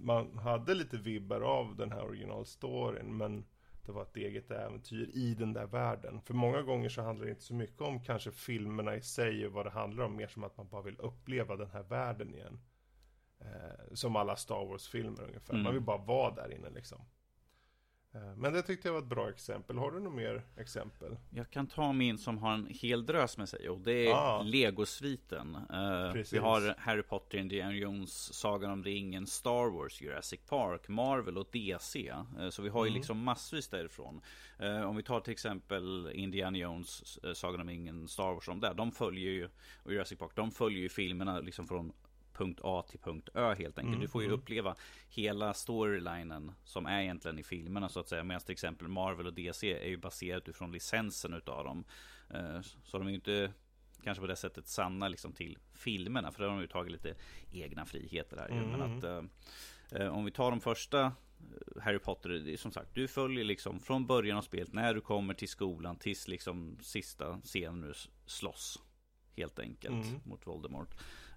[0.00, 3.44] man hade lite vibbar av den här originalstoryn men
[3.86, 6.20] det var ett eget äventyr i den där världen.
[6.20, 9.52] För många gånger så handlar det inte så mycket om kanske filmerna i sig och
[9.52, 12.60] vad det handlar om, mer som att man bara vill uppleva den här världen igen.
[13.40, 15.52] Eh, som alla Star Wars-filmer ungefär.
[15.52, 15.62] Mm.
[15.62, 17.00] Man vill bara vara där inne liksom.
[18.18, 19.78] Eh, men det tyckte jag var ett bra exempel.
[19.78, 21.16] Har du något mer exempel?
[21.30, 24.42] Jag kan ta min som har en hel drös med sig och det är ah.
[24.42, 25.56] Lego-sviten.
[25.56, 31.38] Uh, vi har Harry Potter, Indiana Jones, Sagan om ringen, Star Wars, Jurassic Park, Marvel
[31.38, 32.08] och DC.
[32.38, 32.98] Eh, så vi har ju mm.
[32.98, 34.20] liksom massvis därifrån.
[34.86, 38.92] Om vi tar till exempel Indiana Jones, Sagan om ringen, Star Wars, de där, de
[38.92, 39.48] följer ju,
[39.82, 41.92] och Jurassic Park, de följer ju filmerna liksom från
[42.38, 43.86] punkt A till punkt Ö helt enkelt.
[43.86, 44.40] Mm, du får ju mm.
[44.40, 44.74] uppleva
[45.08, 48.24] hela storylinen som är egentligen i filmerna så att säga.
[48.24, 51.84] Medan till exempel Marvel och DC är ju baserat utifrån licensen utav dem.
[52.30, 53.52] Eh, så de är ju inte
[54.02, 56.32] kanske på det sättet sanna liksom till filmerna.
[56.32, 57.14] För då har de ju tagit lite
[57.52, 58.48] egna friheter här.
[58.48, 58.70] Mm.
[58.70, 59.22] Men att, eh,
[60.00, 61.12] eh, om vi tar de första
[61.80, 65.00] Harry Potter, det är som sagt, du följer liksom från början av spelet när du
[65.00, 67.94] kommer till skolan tills liksom sista scenen du
[68.26, 68.82] slåss.
[69.36, 70.20] Helt enkelt mm.
[70.24, 70.94] mot Voldemort.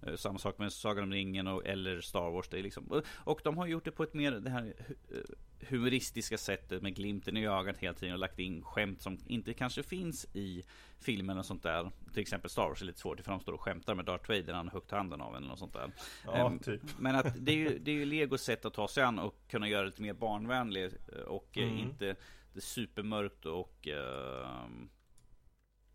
[0.08, 2.50] Eh, samma sak med Sagan om ringen och, eller Star Wars.
[2.50, 4.74] Det är liksom, och de har gjort det på ett mer det här
[5.12, 9.54] eh, humoristiska sättet med glimten i ögat hela tiden och lagt in skämt som inte
[9.54, 10.64] kanske finns i
[11.00, 11.92] filmen och sånt där.
[12.14, 14.46] Till exempel Star Wars är lite svårt, för de står och skämtar med Darth Vader
[14.46, 15.92] när han högt handen av en eller något sånt där.
[16.26, 16.82] Ja, um, typ.
[17.00, 19.36] Men att det är ju, det är ju Legos sätt att ta sig an och
[19.48, 21.78] kunna göra det lite mer barnvänligt och mm.
[21.78, 22.16] inte
[22.54, 24.68] det supermörkt och uh,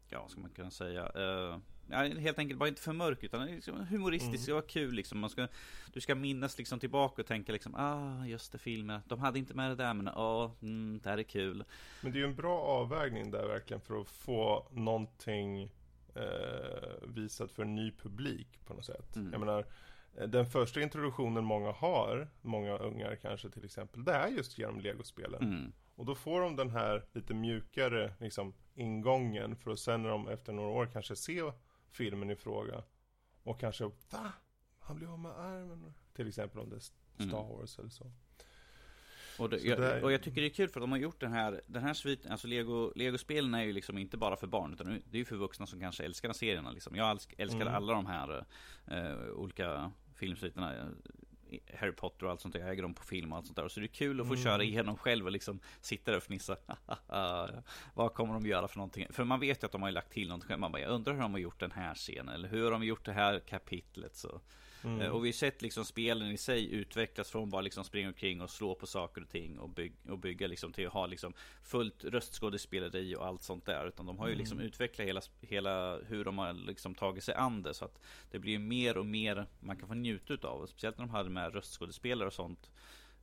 [0.09, 1.03] ja, ska man kunna säga.
[1.03, 1.59] Uh,
[1.91, 4.57] ja, helt enkelt bara inte för mörk utan liksom humoristiskt, mm.
[4.57, 5.19] det var kul liksom.
[5.19, 5.49] Man ska,
[5.93, 9.55] du ska minnas liksom tillbaka och tänka liksom, ah just det filmen, de hade inte
[9.55, 11.65] med det där men ah, mm, det här är kul.
[12.01, 15.71] Men det är ju en bra avvägning där verkligen för att få någonting
[16.15, 19.17] eh, visat för en ny publik på något sätt.
[19.17, 19.33] Mm.
[19.33, 19.67] Jag menar,
[20.17, 24.81] eh, den första introduktionen många har, många ungar kanske till exempel, det är just genom
[24.81, 25.43] legospelen.
[25.43, 25.73] Mm.
[25.95, 30.29] Och då får de den här lite mjukare liksom, ingången för att sen när de
[30.29, 31.43] efter några år kanske se
[31.97, 32.83] filmen i fråga.
[33.43, 34.33] Och kanske, va?
[34.79, 35.95] Han blir av med armen.
[36.13, 37.31] Till exempel om det är Star mm.
[37.31, 38.13] Wars eller så.
[39.39, 40.05] Och, det, jag, är...
[40.05, 41.95] och jag tycker det är kul för att de har gjort den här, den här
[41.95, 45.25] sviten, alltså Lego, Lego-spelen är ju liksom inte bara för barn utan det är ju
[45.25, 46.97] för vuxna som kanske älskar serierna liksom.
[46.97, 47.75] Jag älskar mm.
[47.75, 48.47] alla de här
[48.93, 50.89] uh, olika filmsviterna.
[51.75, 52.61] Harry Potter och allt sånt där.
[52.61, 53.69] Jag äger dem på film och allt sånt där.
[53.69, 54.45] Så det är kul att få mm.
[54.45, 56.57] köra igenom själv och liksom sitta där och fnissa.
[57.95, 59.07] Vad kommer de göra för någonting?
[59.11, 60.61] För man vet ju att de har lagt till någonting.
[60.61, 62.35] Man bara, jag undrar hur de har gjort den här scenen.
[62.35, 64.17] Eller hur har de gjort det här kapitlet?
[64.17, 64.41] Så
[64.87, 65.01] Mm.
[65.01, 68.41] Eh, och vi har sett liksom spelen i sig utvecklas från bara liksom springa omkring
[68.41, 71.33] och slå på saker och ting och, byg och bygga liksom till att ha liksom
[71.63, 73.89] fullt röstskådespeleri och allt sånt där.
[73.89, 74.39] Utan de har ju mm.
[74.39, 77.75] liksom utvecklat hela, hela hur de har liksom tagit sig an det.
[77.75, 80.67] Så att det blir mer och mer man kan få njuta utav.
[80.67, 82.71] Speciellt när de hade med röstskådespelare och sånt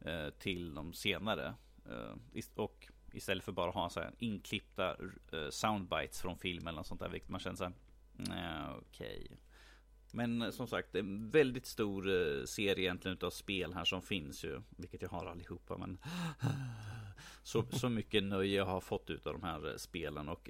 [0.01, 1.53] eh, till de senare.
[1.85, 4.89] Eh, och istället för bara att ha så här inklippta
[5.31, 7.09] eh, soundbites från filmen eller sånt där.
[7.09, 7.73] Vilket man känner så här,
[8.77, 9.25] okej.
[9.25, 9.37] Okay.
[10.15, 14.45] Men eh, som sagt, en väldigt stor eh, serie egentligen utav spel här som finns
[14.45, 14.61] ju.
[14.77, 15.77] Vilket jag har allihopa.
[15.77, 15.97] Men
[17.43, 20.29] så, så mycket nöje jag har fått ut av de här eh, spelen.
[20.29, 20.49] Och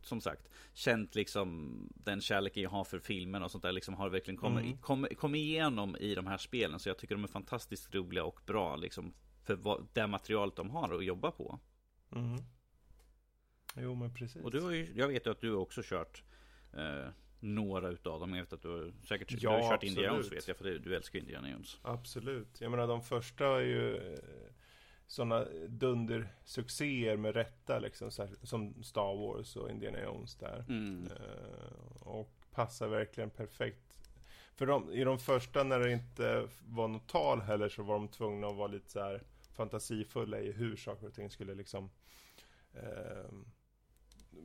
[0.00, 3.72] som sagt, känt liksom den kärleken jag har för filmen och sånt där.
[3.72, 4.78] Liksom har verkligen kommit, mm.
[4.78, 6.78] kom, kom igenom i de här spelen.
[6.78, 9.14] Så jag tycker de är fantastiskt roliga och bra liksom.
[9.42, 11.60] För vad, det materialet de har att jobba på.
[12.12, 12.36] Mm.
[13.76, 14.42] Jo men precis.
[14.42, 16.22] Och du har ju, jag vet ju att du också kört
[16.72, 17.08] eh,
[17.54, 18.34] några utav dem.
[18.34, 20.64] Jag vet att du har säkert ja, du har kört Indiana Jones vet jag, för
[20.64, 21.78] du älskar Indiana Jones.
[21.82, 22.60] Absolut.
[22.60, 24.18] Jag menar de första är ju eh,
[25.06, 28.10] sådana dundersuccéer med rätta liksom.
[28.42, 30.64] Som Star Wars och Indiana Jones där.
[30.68, 31.04] Mm.
[31.06, 34.00] Uh, och passar verkligen perfekt.
[34.54, 38.08] För de, i de första när det inte var något tal heller så var de
[38.08, 39.22] tvungna att vara lite så här
[39.56, 41.90] fantasifulla i hur saker och ting skulle liksom
[42.74, 43.30] uh,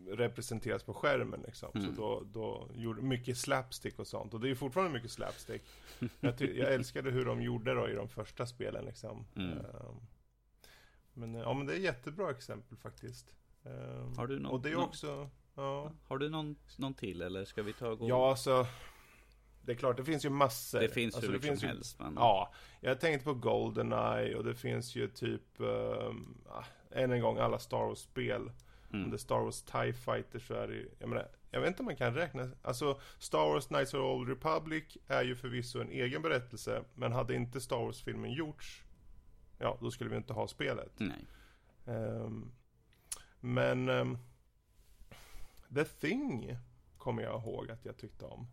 [0.08, 1.72] representeras på skärmen liksom.
[1.76, 1.96] Mm.
[1.96, 4.34] Så då, då gjorde mycket slapstick och sånt.
[4.34, 5.62] Och det är fortfarande mycket slapstick.
[6.20, 9.26] jag, jag älskade hur de gjorde då i de första spelen liksom.
[9.36, 9.58] Mm.
[9.58, 9.96] Uh,
[11.14, 13.36] men, ja, men det är jättebra exempel faktiskt.
[13.66, 15.30] Uh, har du någon, och det är också...
[15.56, 15.92] Ja.
[16.08, 18.10] Har du någon, någon till eller ska vi ta och gå?
[18.10, 18.68] Ja, alltså.
[19.66, 20.80] Det är klart, det finns ju massor.
[20.80, 22.00] Det finns alltså, hur mycket som helst.
[22.00, 22.14] Men...
[22.16, 26.38] Ja, jag tänkte på Goldeneye och det finns ju typ, um,
[26.92, 28.52] än en gång, alla Star Wars-spel.
[28.94, 29.06] Mm.
[29.06, 31.82] Om det är Star Wars TIE Fighter så är det jag menar, jag vet inte
[31.82, 35.82] om man kan räkna, alltså Star Wars Knights of the Old Republic är ju förvisso
[35.82, 38.84] en egen berättelse, men hade inte Star Wars-filmen gjorts,
[39.58, 40.92] ja, då skulle vi inte ha spelet.
[40.98, 41.28] Nej.
[41.86, 42.52] Um,
[43.40, 44.18] men um,
[45.76, 46.58] The Thing
[46.98, 48.48] kommer jag ihåg att jag tyckte om.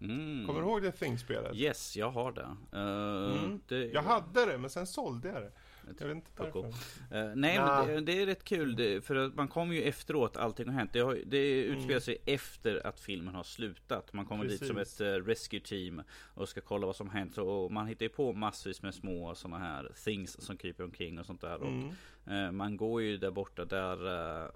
[0.00, 0.46] Mm.
[0.46, 1.56] Kommer du ihåg The Thing-spelet?
[1.56, 2.56] Yes, jag har det.
[2.78, 3.60] Uh, mm.
[3.68, 3.84] det.
[3.84, 5.52] Jag hade det, men sen sålde jag det.
[5.86, 6.58] Jag vet inte varför.
[6.58, 7.86] Uh, nej, nah.
[7.86, 8.76] men det, det, är rätt kul.
[8.76, 10.92] Det, för att man kommer ju efteråt allting har hänt.
[10.92, 12.00] Det, har, det utspelar mm.
[12.00, 14.12] sig efter att filmen har slutat.
[14.12, 14.60] Man kommer Precis.
[14.60, 16.02] dit som ett uh, rescue team
[16.34, 17.38] och ska kolla vad som har hänt.
[17.38, 21.26] Och man hittar ju på massvis med små sådana här things som kryper omkring och
[21.26, 21.56] sånt där.
[21.56, 21.88] Mm.
[21.88, 24.52] Och, uh, man går ju där borta där...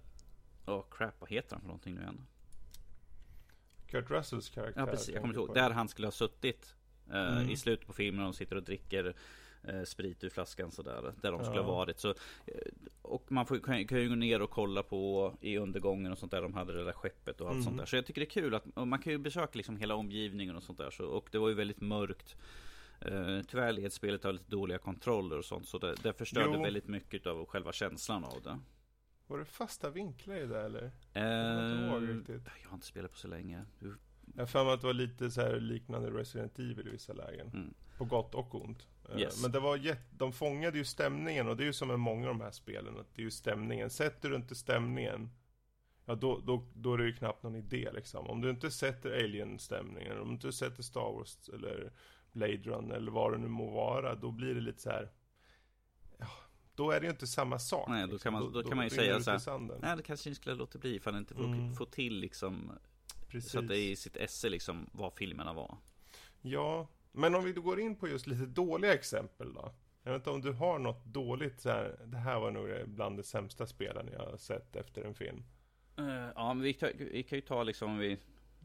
[0.69, 2.27] Åh oh crap, vad heter han för någonting nu igen?
[3.87, 4.81] Kurt Russells karaktär.
[4.81, 5.55] Ja precis, jag kommer ihåg.
[5.55, 6.75] Där han skulle ha suttit.
[7.11, 7.51] Mm.
[7.51, 9.13] I slutet på filmen och de sitter och dricker eh,
[9.85, 11.13] sprit ur flaskan sådär.
[11.21, 11.63] Där de skulle ja.
[11.63, 12.01] ha varit.
[12.01, 12.15] Så, eh,
[13.03, 16.33] och man får, kan, kan ju gå ner och kolla på i undergången och sånt
[16.33, 16.43] där.
[16.43, 17.65] De hade det där skeppet och allt mm.
[17.65, 17.87] sånt där.
[17.87, 20.63] Så jag tycker det är kul att man kan ju besöka liksom hela omgivningen och
[20.63, 20.91] sånt där.
[20.91, 22.37] Så, och det var ju väldigt mörkt.
[23.11, 26.63] Uh, tyvärr led spelet har lite dåliga kontroller och sånt så det, det förstörde jo.
[26.63, 28.59] väldigt mycket av själva känslan av det.
[29.27, 30.91] Var det fasta vinklar i det eller?
[31.13, 31.23] Eh,
[32.63, 33.65] jag har inte spelat på så länge.
[33.79, 33.97] Du...
[34.35, 37.13] Jag har för mig att det var lite så här liknande Resident Evil i vissa
[37.13, 37.49] lägen.
[37.49, 37.75] Mm.
[37.99, 38.87] På gott och ont.
[39.13, 39.43] Eh, yes.
[39.43, 40.11] Men det var jätt...
[40.11, 42.99] de fångade ju stämningen och det är ju som med många av de här spelen.
[43.01, 43.91] Att det är ju stämningen.
[43.91, 45.31] Sätter du inte stämningen
[46.07, 48.27] Ja då, då, då är det ju knappt någon idé liksom.
[48.27, 51.93] Om du inte sätter Alien-stämningen, om du inte sätter Star Wars eller
[52.33, 55.11] Blade Run eller vad det nu må vara, då blir det lite så här.
[56.19, 56.29] Ja,
[56.75, 57.89] då är det ju inte samma sak.
[57.89, 58.19] Nej, då liksom.
[58.19, 59.79] kan man, då, då kan man ju säga så här.
[59.81, 61.75] Nej, det kanske inte skulle låta bli för att inte få, mm.
[61.75, 62.73] få till liksom.
[63.29, 63.51] Precis.
[63.51, 65.77] Så att det är i sitt esse liksom vad filmerna var.
[66.43, 69.73] Ja, men om vi då går in på just lite dåliga exempel då.
[70.03, 72.01] Jag vet inte om du har något dåligt så här.
[72.05, 75.45] Det här var nog bland de sämsta spelen jag har sett efter en film.
[75.99, 78.19] Uh, ja, men vi, tar, vi, kan ju ta liksom, vi,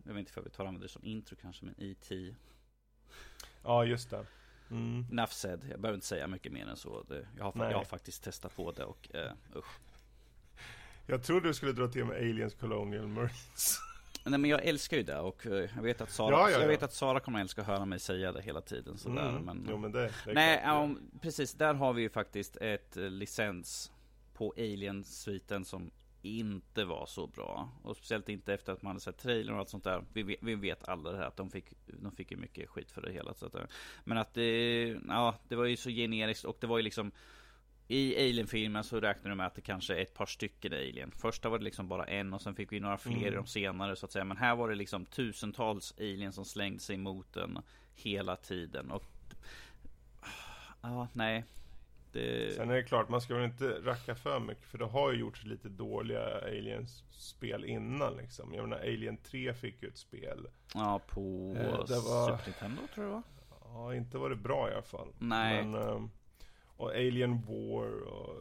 [0.05, 2.35] jag vet inte för vi tar använder det som intro kanske, men E.T.
[3.63, 4.25] Ja, just det.
[4.71, 5.05] Mm.
[5.11, 7.03] Enough said, jag behöver inte säga mycket mer än så.
[7.03, 9.79] Det, jag, har, jag har faktiskt testat på det och uh, usch.
[11.05, 13.79] Jag trodde du skulle dra till med Aliens Colonial Marines.
[14.23, 16.61] Nej men jag älskar ju det och jag vet att Sara, ja, ja, ja.
[16.61, 19.43] Jag vet att Sara kommer älska att höra mig säga det hela tiden sådär mm.
[19.43, 20.89] men, jo, men det, det Nej, ja,
[21.21, 23.91] precis, där har vi ju faktiskt ett licens
[24.33, 27.69] på Alien-sviten som inte var så bra.
[27.83, 30.03] Och speciellt inte efter att man hade sett trailern och allt sånt där.
[30.13, 33.01] Vi, vi vet alla det här att de fick, de fick ju mycket skit för
[33.01, 33.33] det hela.
[33.33, 33.55] Så att,
[34.03, 37.11] men att det, ja, det var ju så generiskt och det var ju liksom
[37.91, 41.11] i Alien-filmen så räknar de med att det kanske är ett par stycken Alien.
[41.11, 43.33] Första var det liksom bara en och sen fick vi några fler mm.
[43.33, 44.25] i de senare så att säga.
[44.25, 47.59] Men här var det liksom tusentals Alien som slängde sig mot den
[47.95, 48.91] hela tiden.
[48.91, 49.03] Och
[50.81, 51.45] ja, nej.
[52.11, 52.55] Det...
[52.55, 55.19] Sen är det klart, man ska väl inte racka för mycket för det har ju
[55.19, 58.53] gjorts lite dåliga Aliens-spel innan liksom.
[58.53, 60.47] Jag menar, Alien 3 fick ju ett spel.
[60.73, 62.37] Ja, på eh, var...
[62.37, 63.23] Super Nintendo tror jag
[63.73, 65.07] Ja, inte var det bra i alla fall.
[65.19, 65.63] Nej.
[65.65, 66.01] Men, eh,
[66.81, 68.35] och Alien War och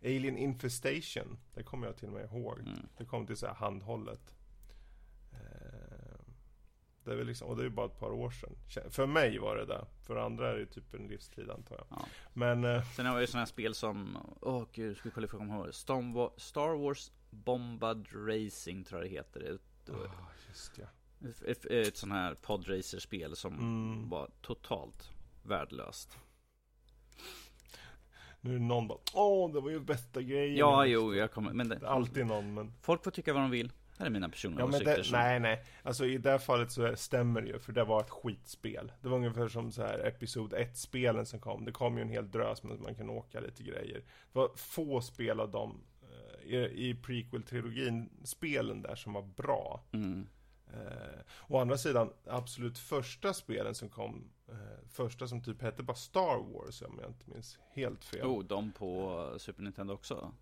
[0.00, 1.38] eh, Alien Infestation.
[1.54, 2.58] Det kommer jag till och med ihåg.
[2.58, 2.78] Mm.
[2.98, 4.34] Det kom till så här handhållet.
[7.04, 8.56] Det är väl liksom, och det är ju bara ett par år sedan.
[8.90, 9.86] För mig var det det.
[10.06, 11.86] För andra är det typ en livstid antar jag.
[11.90, 12.06] Ja.
[12.32, 12.64] Men...
[12.64, 15.24] Eh, Sen har vi ju sådana här spel som, åh oh, gud, ska vi kolla
[15.24, 15.74] ifrån ihåg
[16.36, 19.54] Star Wars Bombad Racing tror jag det heter.
[19.54, 20.06] Ett, oh,
[20.48, 20.86] just ja.
[21.28, 24.08] Ett, ett, ett sånt här podracerspel som mm.
[24.08, 25.10] var totalt
[25.42, 26.18] värdelöst.
[28.40, 30.56] Nu är det någon bara, åh det var ju bästa grejen.
[30.56, 32.72] Ja, jo, jag kommer, men det, det är alltid någon, men.
[32.82, 33.72] Folk får tycka vad de vill.
[34.00, 34.96] Det är mina personliga ja, åsikter.
[34.96, 35.18] Det, som...
[35.18, 35.64] Nej, nej.
[35.82, 38.92] Alltså i det här fallet så stämmer det ju, för det var ett skitspel.
[39.02, 41.64] Det var ungefär som så här Episod 1-spelen som kom.
[41.64, 44.02] Det kom ju en hel drös, men man kan åka lite grejer.
[44.32, 49.84] Det var få spel av dem eh, i, i prequel-trilogin, spelen där som var bra.
[49.92, 50.26] Mm.
[50.74, 54.54] Eh, å andra sidan, absolut första spelen som kom, eh,
[54.88, 58.26] första som typ hette bara Star Wars om jag inte minns helt fel.
[58.26, 60.32] Oh, de på Super Nintendo också?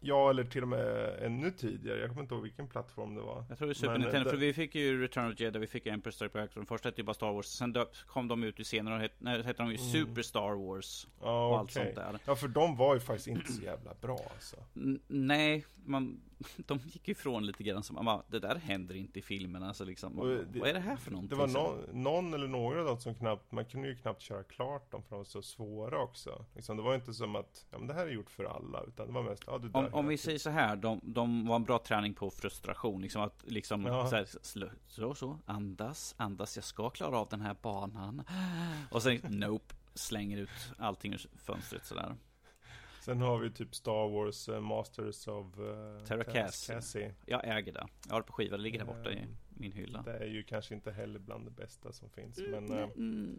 [0.00, 2.00] Ja, eller till och med ännu tidigare.
[2.00, 3.44] Jag kommer inte ihåg vilken plattform det var.
[3.48, 4.30] Jag tror det är Super Men, Nintendo, det...
[4.30, 6.54] för vi fick ju Return of Jedi, vi fick Emperor Strike Back.
[6.54, 7.46] Den första hette ju bara Star Wars.
[7.46, 7.74] Sen
[8.06, 9.92] kom de ut i senare och hette, hette de ju mm.
[9.92, 11.06] Super Star Wars.
[11.20, 11.60] Ja, och okay.
[11.60, 12.18] allt sånt där.
[12.24, 14.56] Ja, för de var ju faktiskt inte så jävla bra alltså.
[14.76, 16.20] N nej, man,
[16.56, 19.68] de gick ifrån lite grann som, bara, det där händer inte i filmerna.
[19.68, 20.16] Alltså liksom,
[20.52, 21.38] det, vad är det här för någonting?
[21.38, 24.90] Det var no, någon eller några dem som knappt, man kunde ju knappt köra klart
[24.90, 26.44] dem för de var så svåra också.
[26.54, 29.06] Liksom, det var inte som att, ja men det här är gjort för alla, utan
[29.06, 31.56] det var mest, ja det där Om, om vi säger så här, de, de var
[31.56, 34.08] en bra träning på frustration, liksom att liksom ja.
[34.08, 34.26] så, här,
[34.88, 38.22] så, så, andas, andas, jag ska klara av den här banan.
[38.90, 42.14] Och sen, nope, slänger ut allting ur fönstret sådär.
[43.08, 46.24] Sen har vi typ Star Wars uh, Masters of uh, Terra
[47.26, 47.86] Jag äger det.
[48.06, 50.02] Jag har det på skiva, det ligger där borta i min hylla.
[50.02, 52.38] Det är ju kanske inte heller bland det bästa som finns.
[52.38, 52.88] Mm, men, uh,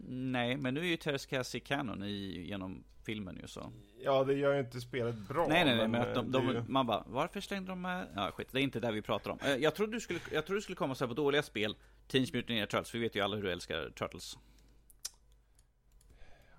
[0.08, 3.72] nej, men nu är ju Terra Cassie canon i, genom filmen ju så.
[4.04, 5.46] Ja, det gör ju inte spelet bra.
[5.48, 6.62] Nej, nej, nej, men, men de, de, ju...
[6.68, 8.06] man bara, varför slängde de med?
[8.14, 9.38] Ja, skit, det är inte det vi pratar om.
[9.58, 11.76] Jag trodde du skulle, jag trodde du skulle komma så här på dåliga spel.
[12.08, 14.38] Teenage Mutant Ninja Turtles, vi vet ju alla hur du älskar Turtles.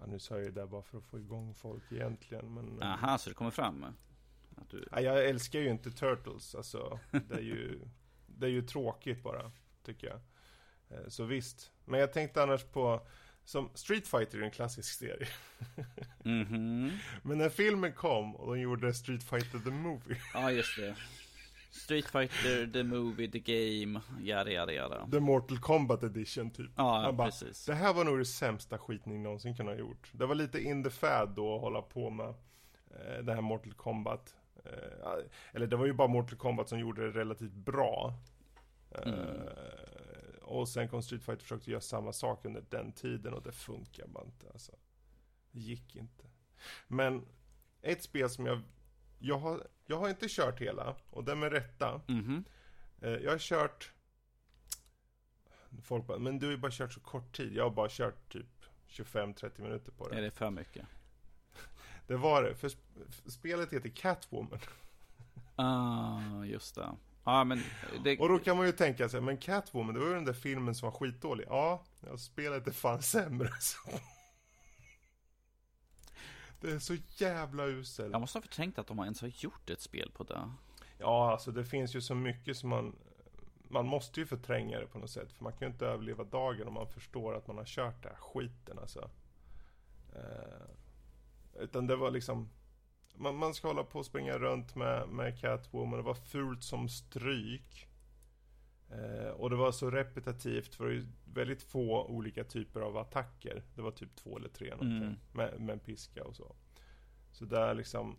[0.02, 2.54] Ja, nu sa jag ju det bara för att få igång folk egentligen.
[2.54, 3.86] Men, eh, Aha, så det kommer fram?
[4.56, 4.88] Att du...
[4.92, 6.56] ja, jag älskar ju inte Turtles.
[6.56, 7.80] Alltså, det, är ju,
[8.28, 9.52] det är ju tråkigt bara,
[9.84, 10.20] tycker jag.
[10.90, 11.72] Eh, så visst.
[11.86, 13.08] Men jag tänkte annars på
[13.44, 15.28] som Street Fighter är en klassisk serie.
[16.26, 16.98] mm -hmm.
[17.24, 20.18] Men när filmen kom och de gjorde Street Fighter the Movie.
[20.34, 20.96] Ja, just det.
[21.72, 25.08] Street Fighter, The Movie, The Game, yada yada yada.
[25.12, 26.72] The Mortal Kombat Edition typ.
[26.76, 27.66] Ja, bara, precis.
[27.66, 30.12] Det här var nog det sämsta skitning någonsin kunnat ha gjort.
[30.14, 33.74] Det var lite in the fad då att hålla på med eh, det här Mortal
[33.74, 34.36] Kombat.
[34.66, 38.14] Eh, eller det var ju bara Mortal Kombat som gjorde det relativt bra.
[38.92, 39.48] Eh, mm.
[40.42, 43.52] Och sen kom Street Fighter och försökte göra samma sak under den tiden och det
[43.52, 44.72] funkar bara inte alltså.
[45.52, 46.24] Det gick inte.
[46.88, 47.26] Men
[47.82, 48.62] ett spel som jag
[49.22, 52.02] jag har, jag har inte kört hela, och det med rätta.
[52.08, 52.44] Mhm.
[53.02, 53.92] Eh, jag har kört...
[55.84, 57.54] Folk bara, men du har ju bara kört så kort tid.
[57.54, 58.48] Jag har bara kört typ
[58.90, 60.18] 25-30 minuter på det.
[60.18, 60.86] Är det för mycket?
[62.08, 64.60] Det var det, för sp- spelet heter Catwoman.
[65.56, 66.96] Ah, just det.
[67.24, 67.64] Ja, men
[68.04, 68.20] det...
[68.20, 70.76] Och då kan man ju tänka sig, men Catwoman, det var ju den där filmen
[70.76, 71.46] som var skitdålig.
[71.50, 73.50] Ja, ja spelet är fan sämre.
[73.60, 73.78] Så.
[76.62, 78.12] Det är så jävla uselt.
[78.12, 80.52] Jag måste ha förträngt att de ens har gjort ett spel på det.
[80.98, 82.96] Ja, alltså det finns ju så mycket som man...
[83.68, 85.32] Man måste ju förtränga det på något sätt.
[85.32, 88.12] För man kan ju inte överleva dagen om man förstår att man har kört den
[88.12, 89.10] här skiten alltså.
[90.16, 92.50] Eh, utan det var liksom...
[93.16, 96.00] Man, man ska hålla på och springa runt med, med Catwoman.
[96.00, 97.88] Det var fult som stryk.
[98.92, 103.64] Eh, och det var så repetitivt för det ju väldigt få olika typer av attacker.
[103.76, 104.98] Det var typ två eller tre någonting.
[104.98, 105.16] Mm.
[105.32, 106.56] Med, med piska och så.
[107.32, 108.16] Så där liksom...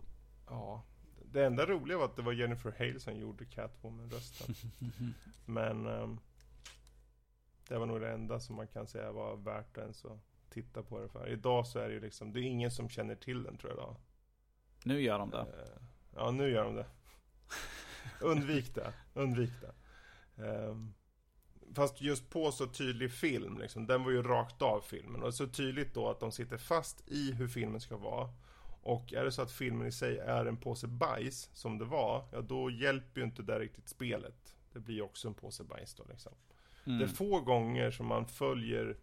[0.47, 0.85] Ja,
[1.25, 4.55] det enda roliga var att det var Jennifer Hale som gjorde Catwoman-rösten.
[5.47, 6.21] Men ehm,
[7.69, 10.19] det var nog det enda som man kan säga var värt ens att
[10.51, 11.29] titta på det för.
[11.29, 13.79] Idag så är det ju liksom, det är ingen som känner till den tror jag
[13.79, 13.97] idag.
[14.85, 15.39] Nu gör de det.
[15.41, 15.83] Eh,
[16.15, 16.87] ja, nu gör de det.
[18.21, 19.73] undvik det, undvik det.
[20.37, 20.95] Ehm,
[21.75, 25.23] fast just på så tydlig film, liksom, den var ju rakt av filmen.
[25.23, 28.29] Och så tydligt då att de sitter fast i hur filmen ska vara.
[28.83, 32.29] Och är det så att filmen i sig är en påse bajs, som det var,
[32.33, 34.57] ja då hjälper ju inte det riktigt spelet.
[34.73, 36.33] Det blir ju också en påse bajs då liksom.
[36.87, 36.99] Mm.
[36.99, 38.97] Det är få gånger som man följer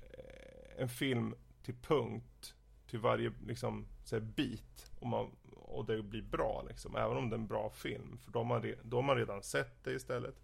[0.00, 2.54] eh, en film till punkt,
[2.86, 5.30] till varje liksom, så här, bit, och, man,
[5.74, 8.18] och det blir bra liksom, även om det är en bra film.
[8.18, 10.34] För då har då har man redan sett det istället.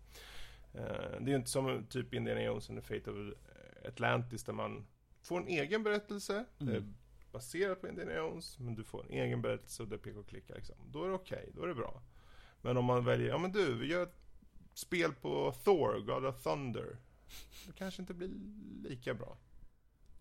[0.74, 0.82] Eh,
[1.20, 3.16] det är ju inte som typ Indiana Jones and the Fate of
[3.88, 4.86] Atlantis där man
[5.22, 6.44] får en egen berättelse.
[6.58, 6.94] Det är Mm.
[7.32, 10.26] baserat på Indiana Jones, men du får en egen berättelse och det är peka och
[10.28, 10.76] klicka liksom.
[10.86, 12.02] Då är det okej, då är det bra.
[12.62, 14.16] Men om man väljer, ja men du, vi gör ett
[14.74, 16.96] spel på Thor, God of Thunder.
[17.66, 18.30] Det kanske inte blir
[18.88, 19.36] lika bra.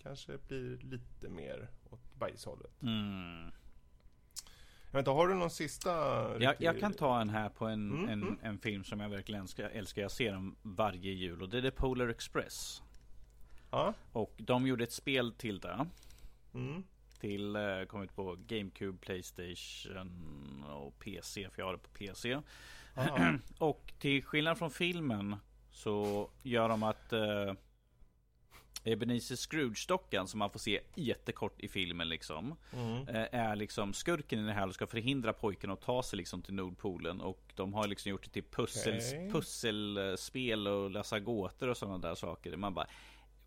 [0.02, 2.82] Kanske blir lite mer åt bajshållet.
[2.82, 3.52] Mm.
[4.92, 5.90] Jag vet inte, har du någon sista?
[6.40, 8.40] Jag, jag kan ta en här på en, Mm, en, mm.
[8.42, 10.02] en film som jag verkligen älskar, älskar.
[10.02, 12.82] Jag ser den varje jul och det är The Polar Express.
[13.72, 13.94] Ja.
[14.12, 15.88] Och de gjorde ett spel till det.
[16.54, 16.84] Mm.
[17.20, 22.42] Till, eh, kom ut på GameCube, Playstation och PC, för jag har det på PC.
[23.58, 25.36] Och till skillnad från filmen
[25.72, 27.54] så gör de att eh,
[28.84, 33.08] Ebenezer Scrooge-dockan som man får se jättekort i filmen liksom Mm.
[33.08, 36.42] eh, Är liksom skurken i det här och ska förhindra pojken att ta sig liksom
[36.42, 39.30] till Nordpolen Och de har liksom gjort det till pussel, Okej.
[39.32, 42.88] pusselspel och lösa gåtor och sådana där saker Man bara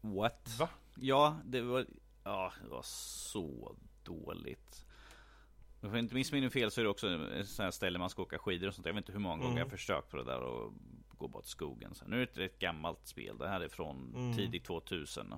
[0.01, 0.49] What?
[0.59, 0.69] Va?
[0.95, 1.87] Ja, det var
[2.25, 4.85] Ja, det var så dåligt
[5.83, 8.23] Om jag inte missminner fel så är det också ett sånt här ställe man ska
[8.23, 8.87] åka skidor och sånt.
[8.87, 9.59] Jag vet inte hur många gånger Mm.
[9.59, 10.73] jag har försökt på det där och
[11.19, 11.95] gå bort skogen.
[11.95, 13.39] Så Nu är det ett rätt gammalt spel.
[13.39, 14.37] Det här är från Mm.
[14.37, 15.33] tidigt 2000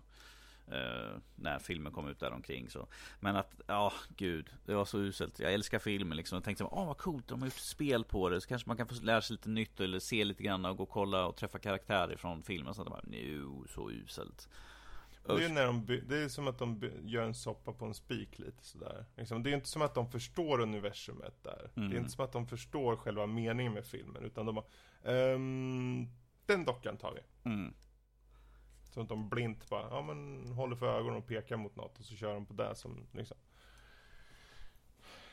[0.69, 2.87] eh, När filmen kom ut där omkring så.
[3.21, 4.51] Men att, ja gud.
[4.67, 5.39] Det var så uselt.
[5.41, 6.37] Jag älskar filmen liksom.
[6.37, 7.29] Jag tänkte, åh vad coolt.
[7.29, 8.41] De har gjort spel på det.
[8.41, 10.83] Så kanske man kan få lära sig lite nytt Eller se lite grann och gå
[10.83, 12.75] och kolla och träffa karaktärer från filmen.
[12.75, 14.49] Så att bara, nu så uselt
[15.27, 17.85] Det är, när de by- det är som att de by- gör en soppa på
[17.85, 19.05] en spik lite sådär.
[19.17, 21.71] Liksom, det är inte som att de förstår universumet där.
[21.77, 21.91] Mm.
[21.91, 24.25] Det är inte som att de förstår själva meningen med filmen.
[24.25, 24.65] Utan de bara,
[25.15, 26.07] ehm,
[26.47, 27.51] den dockan tar vi.
[27.51, 27.75] mm.
[28.93, 32.05] Så att de blint bara, ja men håller för ögonen och pekar mot något och
[32.05, 33.37] så kör de på det som liksom.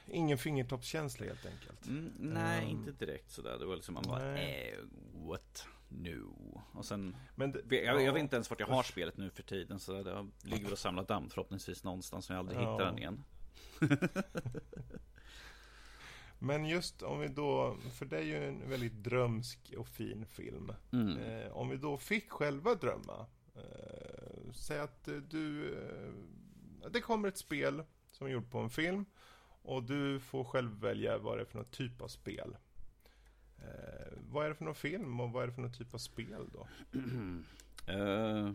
[0.08, 1.88] Ingen fingertoppskänsla helt enkelt.
[1.88, 2.70] Mm, nej, Ehm.
[2.70, 3.58] inte direkt sådär.
[3.60, 4.78] Det var liksom man bara, eh,
[5.14, 5.66] what?
[5.92, 6.62] No.
[6.74, 9.30] Och sen, Men det, jag, jag ja, vet inte ens vart jag har spelet nu
[9.30, 9.80] för tiden.
[9.80, 12.72] Så det ligger väl och samlar damm förhoppningsvis någonstans som jag aldrig Ja.
[12.74, 13.24] hittar den igen.
[16.40, 20.72] Men just om vi då, för det är ju en väldigt drömsk och fin film.
[20.92, 21.18] Mm.
[21.18, 23.26] Eh, om vi då fick själva drömma.
[23.56, 25.74] Eh, säg att du...
[25.74, 29.06] Eh, det kommer ett spel som är gjort på en film.
[29.64, 32.58] Och du får själv välja vad det är för någon typ av spel.
[33.62, 35.98] Eh, vad är det för någon film och vad är det för någon typ av
[35.98, 36.68] spel då?
[37.88, 38.52] Eh,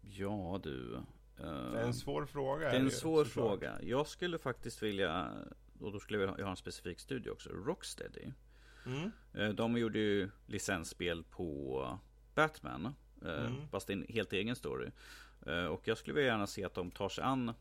[0.00, 0.94] ja du.
[1.38, 2.70] eh, Det är en svår fråga.
[2.70, 3.48] det är en svår såklart.
[3.60, 3.82] fråga.
[3.82, 5.32] Jag skulle faktiskt vilja,
[5.80, 7.50] och då skulle jag vilja ha en specifik studie också.
[7.50, 8.32] Rocksteady.
[8.86, 9.10] Mm.
[9.34, 11.98] Eh, De gjorde ju licensspel på
[12.34, 12.94] Batman.
[13.24, 13.68] Mm.
[13.70, 14.90] Fast en helt egen story.
[15.70, 17.52] Och jag skulle vilja gärna se att de tar sig an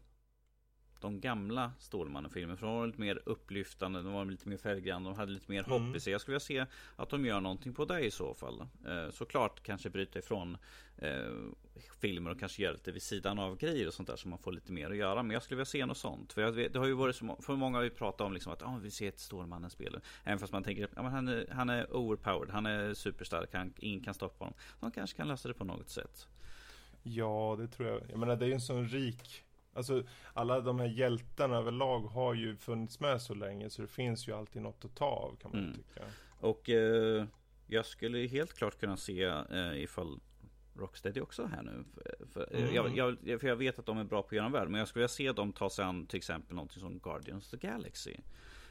[1.02, 2.58] de gamla Stålmannen-filmerna.
[2.58, 5.64] För de var lite mer upplyftande, de var lite mer färggranna, de hade lite mer
[5.64, 5.96] hopp Mm.
[5.96, 6.12] i sig.
[6.12, 8.62] Jag skulle vilja se att de gör någonting på det i så fall.
[8.88, 10.58] Eh, såklart kanske bryta ifrån
[10.98, 11.34] eh,
[12.02, 14.52] filmer och kanske göra lite vid sidan av grejer och sånt där så man får
[14.52, 15.24] lite mer att göra.
[15.24, 16.34] Men jag skulle vilja se något sånt.
[16.34, 18.64] För jag det har ju varit så för många har ju pratat om liksom att
[18.64, 20.00] ah, vi ser ett Stålmannen-spel.
[20.24, 24.04] Även fast man tänker att han, är, han är overpowered, han är superstark, han, ingen
[24.04, 24.58] kan stoppa honom.
[24.80, 26.28] De kanske kan lösa det på något sätt.
[27.04, 28.02] Ja, det tror jag.
[28.10, 29.44] Jag menar, det är ju en sån rik...
[29.80, 30.04] Alltså,
[30.34, 34.34] alla de här hjältarna överlag har ju funnits med så länge, så det finns ju
[34.34, 35.74] alltid något att ta av, kan man Mm.
[35.76, 36.02] tycka.
[36.40, 37.26] Och eh,
[37.68, 40.20] jag skulle helt klart kunna se eh, ifall
[40.76, 41.84] Rocksteady också är här nu.
[41.94, 42.76] För, för, eh, Mm.
[42.96, 44.70] jag, jag, för jag vet att de är bra på att göra en värld.
[44.70, 47.60] Men jag skulle vilja se dem ta sig an till exempel någonting som Guardians of
[47.60, 48.16] the Galaxy.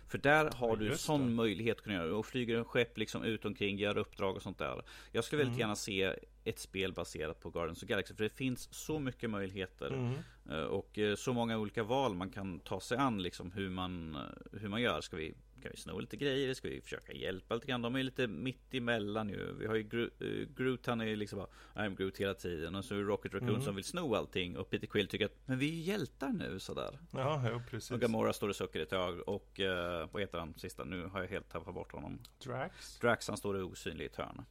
[0.08, 1.32] För där har du just sån det.
[1.32, 2.16] möjlighet att kunna göra.
[2.16, 4.82] Och flyger en skepp liksom ut omkring, gör uppdrag och sånt där.
[5.12, 5.60] Jag skulle väldigt Mm.
[5.60, 6.14] gärna se
[6.48, 8.14] ett spel baserat på Guardians of Galaxy.
[8.14, 9.86] För det finns så mycket möjligheter.
[9.90, 10.14] Mm.
[10.50, 14.14] Eh, Och eh, så många olika val man kan ta sig an liksom hur man,
[14.16, 15.00] eh, hur man gör.
[15.00, 16.54] Ska vi, kan vi sno lite grejer?
[16.54, 17.82] Ska vi försöka hjälpa lite grann?
[17.82, 19.52] De är lite mitt emellan ju.
[19.52, 21.48] Vi har ju Gro- Groot, han är liksom bara
[21.86, 22.74] I'm Groot hela tiden.
[22.74, 23.62] Och så är Rocket Raccoon Mm.
[23.62, 24.56] som vill sno allting.
[24.56, 26.98] Och Peter Quill tycker att men vi är ju hjältar nu sådär.
[27.12, 27.90] Ja, jo, precis.
[27.90, 29.28] Och Gamora står och suckar ett tag.
[29.28, 30.84] Och eh, vad heter han sista?
[30.84, 32.18] Nu har jag helt tappat bort honom.
[32.44, 32.98] Drax?
[32.98, 34.44] Drax han står osynlig i ett hörn.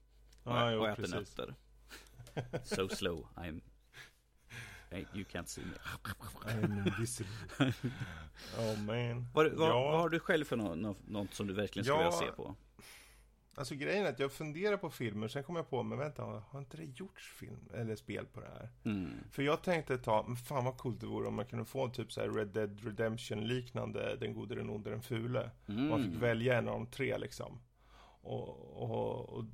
[0.44, 1.38] Och, Ja, jo, och äter precis.
[1.38, 1.56] nötter.
[2.64, 3.62] So slow, I'm...
[5.14, 5.74] You can't see me.
[6.46, 7.32] I'm invisible.
[8.58, 9.28] oh man.
[9.34, 12.10] Vad, vad, ja, vad har du själv för något, något, som du verkligen skulle Ja.
[12.10, 12.56] vilja se på?
[13.58, 16.60] alltså grejen är att jag funderar på filmer, sen kom jag på, men vänta, har
[16.60, 18.70] inte det gjorts film eller spel på det här?
[18.84, 19.12] Mm.
[19.32, 21.86] För jag tänkte ett tag, men fan vad coolt det vore om man kunde få
[21.86, 25.52] en typ så här Red Dead Redemption liknande Den gode, den onde, den fule.
[25.68, 25.88] Mm.
[25.90, 27.60] Man fick välja en av de tre liksom.
[28.22, 28.50] Och,
[28.84, 29.46] och, och,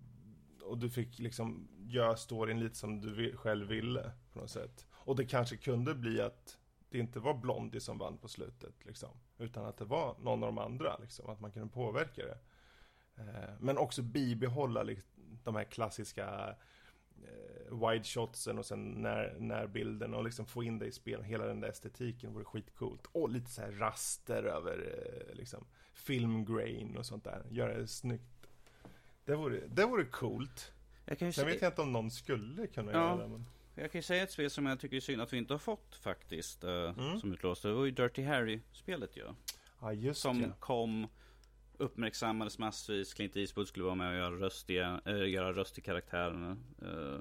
[0.63, 4.87] och du fick liksom gör storyn lite som du vill, själv ville på något sätt.
[4.91, 6.57] Och det kanske kunde bli att
[6.89, 9.09] det inte var Blondie som vann på slutet liksom.
[9.37, 11.29] Utan att det var någon av de andra liksom.
[11.29, 12.37] Att man kunde påverka det.
[13.15, 16.55] Eh, men också bibehålla liksom, de här klassiska
[17.23, 21.23] eh, wide shotsen och sen när, närbilden och liksom få in det i spel.
[21.23, 23.05] Hela den där estetiken vore skitcoolt.
[23.11, 27.45] Och lite så här raster över eh, liksom filmgrain och sånt där.
[27.49, 28.47] Göra det snyggt.
[29.25, 30.72] Det vore, det vore coolt.
[31.05, 32.97] Jag kan ju Sen se, vet jag inte om någon skulle kunna Ja.
[32.97, 33.27] göra det.
[33.27, 33.45] Men...
[33.75, 35.59] jag kan ju säga ett spel som jag tycker är synd att vi inte har
[35.59, 36.63] fått faktiskt.
[36.63, 37.19] eh, Mm.
[37.19, 37.63] Som utlåst.
[37.63, 39.23] Det var ju Dirty Harry-spelet ju.
[39.81, 40.51] Ja, just Som det.
[40.59, 41.07] kom,
[41.77, 43.13] uppmärksammades massvis.
[43.13, 46.57] Clint Eastwood skulle vara med och göra röst i, äh, göra röst i karaktärerna.
[46.81, 47.19] eh,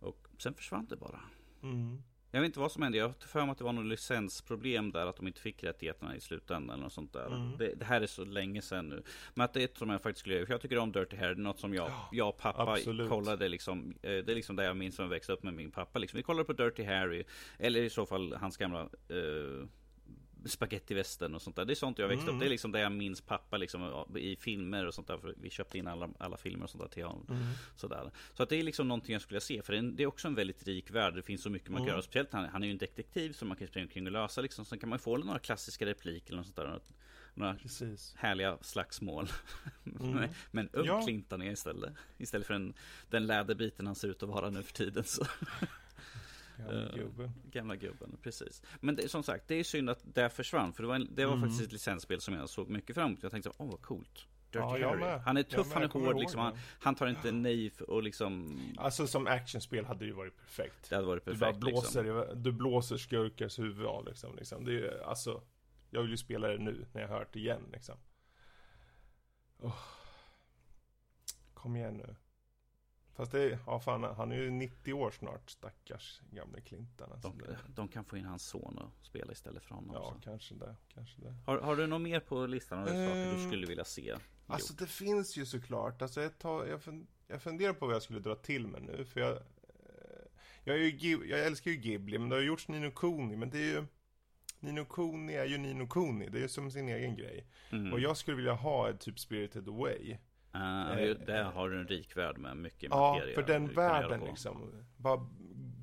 [0.00, 1.20] och sen försvann det bara.
[1.62, 2.02] Mm.
[2.30, 2.98] Jag vet inte vad som hände.
[2.98, 5.06] Jag har för mig att det var något licensproblem där.
[5.06, 7.26] Att de inte fick rättigheterna i slutändan eller något sånt där.
[7.26, 7.56] Mm.
[7.58, 9.02] Det, det här är så länge sedan nu.
[9.34, 10.46] Men att det är ett som jag faktiskt skulle göra.
[10.46, 11.34] För jag tycker om Dirty Harry.
[11.34, 13.08] Något som jag, jag och pappa absolut.
[13.08, 13.94] kollade liksom.
[14.02, 15.98] eh, Det är liksom det jag minns som jag växte upp med min pappa.
[15.98, 16.16] Liksom.
[16.16, 17.24] Vi kollade på Dirty Harry.
[17.58, 19.66] Eller i så fall hans gamla eh,
[20.46, 21.64] Spagettivästern och sånt där.
[21.64, 22.34] Det är sånt jag växte Mm.
[22.34, 22.40] upp.
[22.40, 25.18] Det är liksom det jag minns pappa liksom i filmer och sånt där.
[25.18, 27.26] För vi köpte in alla, alla filmer och sånt där till honom.
[27.30, 27.42] Mm.
[27.76, 28.10] Sådär.
[28.34, 29.62] Så att det är liksom någonting jag skulle se.
[29.62, 31.14] För det är, det är också en väldigt rik värld.
[31.14, 31.92] Det finns så mycket man kan Mm.
[31.92, 32.02] göra.
[32.02, 34.40] Speciellt han, han är ju en detektiv som man kan springa omkring och lösa.
[34.40, 34.64] Liksom.
[34.64, 36.80] Sen kan man få några klassiska repliker eller sånt där.
[37.34, 38.14] Några, Precis.
[38.18, 39.28] härliga slagsmål.
[40.00, 40.10] Mm.
[40.14, 41.02] Men- Men ung Ja.
[41.02, 41.92] Clinton är istället.
[42.18, 42.74] Istället för den,
[43.10, 45.04] den läderbiten han ser ut att vara nu för tiden.
[45.04, 45.26] Så.
[46.60, 47.32] Gamla Eh, gubben.
[47.50, 48.62] Gamla gubben, precis.
[48.80, 50.72] Men det, som sagt, det är synd att det försvann.
[50.72, 51.42] För det var, en, det var Mm.
[51.48, 53.22] faktiskt ett licensspel som jag såg mycket fram emot.
[53.22, 54.26] Jag tänkte så, åh vad coolt.
[54.50, 55.18] Dirty Ja.
[55.26, 56.40] Han är tuff, han är hård liksom.
[56.40, 60.88] Han, han tar inte nej och liksom Alltså som actionspel hade det ju varit perfekt.
[60.90, 62.02] Det hade varit Du bara perfekt liksom.
[62.04, 64.64] blåser, du blåser skurkars huvud av liksom, liksom.
[64.64, 65.42] Det är ju, alltså
[65.90, 67.96] Jag vill ju spela det nu när jag har hört det igen liksom
[69.58, 69.76] Åh.
[71.54, 72.16] Kom igen nu
[73.20, 77.28] Fast det, ja fan han är ju 90 år snart stackars gamle Clinton alltså.
[77.28, 79.90] De, de kan få in hans son och spela istället för honom.
[79.94, 80.20] Ja så.
[80.20, 83.46] kanske det, kanske det Har, har du något mer på listan av saker du Ehm,
[83.46, 84.16] skulle vilja se?
[84.46, 88.02] Alltså det finns ju såklart, alltså jag, tar, jag, fun, jag funderar på vad jag
[88.02, 89.42] skulle dra till med nu för jag eh,
[90.64, 93.72] Jag, ju, jag älskar ju Ghibli men det har gjorts Nino Kuni men det är
[93.74, 93.86] ju
[94.60, 97.92] Nino Kuni är ju Nino Kuni, det är ju som sin egen grej Mm.
[97.92, 100.16] Och jag skulle vilja ha ett typ Spirited Away
[100.54, 103.34] Ju- där har du en rik värld med mycket Ja, materia.
[103.34, 105.26] för den världen liksom Bara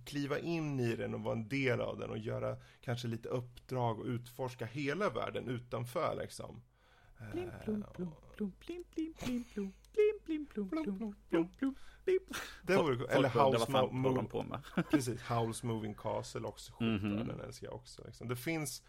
[0.05, 3.99] kliva in i den och vara en del av den och göra kanske lite uppdrag
[3.99, 6.61] och utforska hela världen utanför liksom
[7.31, 11.15] Blim, Eh, plum, plum, plum, blim, blim, blim, plum, blim, blim, plum, plum,
[12.05, 12.19] blim.
[12.63, 14.59] Det vore Folk- Eller House Mo- Mo- på med.
[14.91, 17.27] Precis, House Moving Castle också skitbra, Mhm.
[17.27, 18.27] den älskar jag också liksom.
[18.27, 18.83] Det finns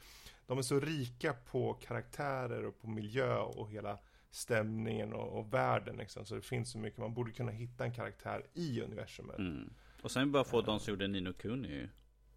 [0.47, 3.99] De är så rika på karaktärer och på miljö och hela
[4.31, 6.27] stämningen och, och världen liksom.
[6.27, 9.75] Så det finns så mycket, man borde kunna hitta en karaktär i universumet Mm.
[10.03, 11.89] Och sen bara få de som gjorde Nino Kuni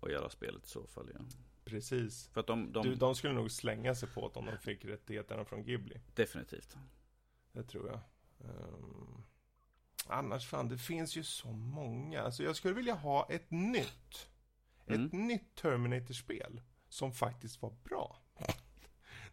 [0.01, 1.11] att göra spelet i så fall.
[1.13, 1.19] Ja.
[1.65, 2.27] Precis.
[2.27, 2.83] För att de, de...
[2.83, 6.01] Du, de skulle nog slänga sig på det om de fick rättigheterna från Ghibli.
[6.15, 6.77] Definitivt.
[7.51, 7.99] Det tror jag.
[8.49, 9.23] Um,
[10.07, 12.21] annars fan, det finns ju så många.
[12.21, 14.29] Alltså jag skulle vilja ha ett nytt.
[14.87, 15.05] Mm.
[15.05, 16.61] Ett nytt Terminator-spel.
[16.89, 18.20] Som faktiskt var bra.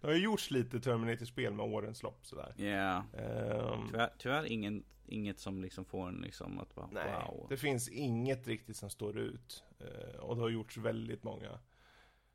[0.00, 2.54] Det har ju gjorts lite Terminator-spel med årens lopp sådär.
[2.56, 3.04] Ja.
[3.18, 7.46] Ehm, Tyvärr, tyvärr ingen, inget som liksom får en liksom att bara nej, wow.
[7.48, 9.64] det finns inget riktigt som står ut.
[9.80, 11.58] Eh, och det har gjorts väldigt många.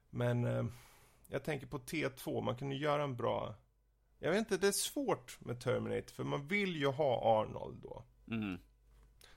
[0.10, 0.66] Men eh,
[1.28, 3.56] jag tänker på T2, man kunde göra en bra...
[4.20, 8.04] Jag vet inte, det är svårt med Terminator, för man vill ju ha Arnold då.
[8.28, 8.58] Mm.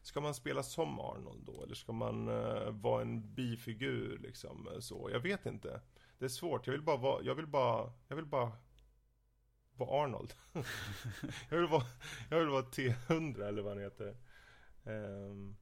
[0.03, 1.63] Ska man spela som Arnold då?
[1.63, 5.11] Eller ska man eh, vara en bifigur liksom så?
[5.13, 5.81] Jag vet inte.
[6.19, 6.67] Det är svårt.
[6.67, 8.53] Jag vill bara vara, jag vill bara, jag vill bara
[9.75, 10.35] vara Arnold.
[11.49, 11.85] jag vill vara,
[12.31, 14.17] jag vill vara T100 eller vad han heter.
[14.85, 15.57] Ehm,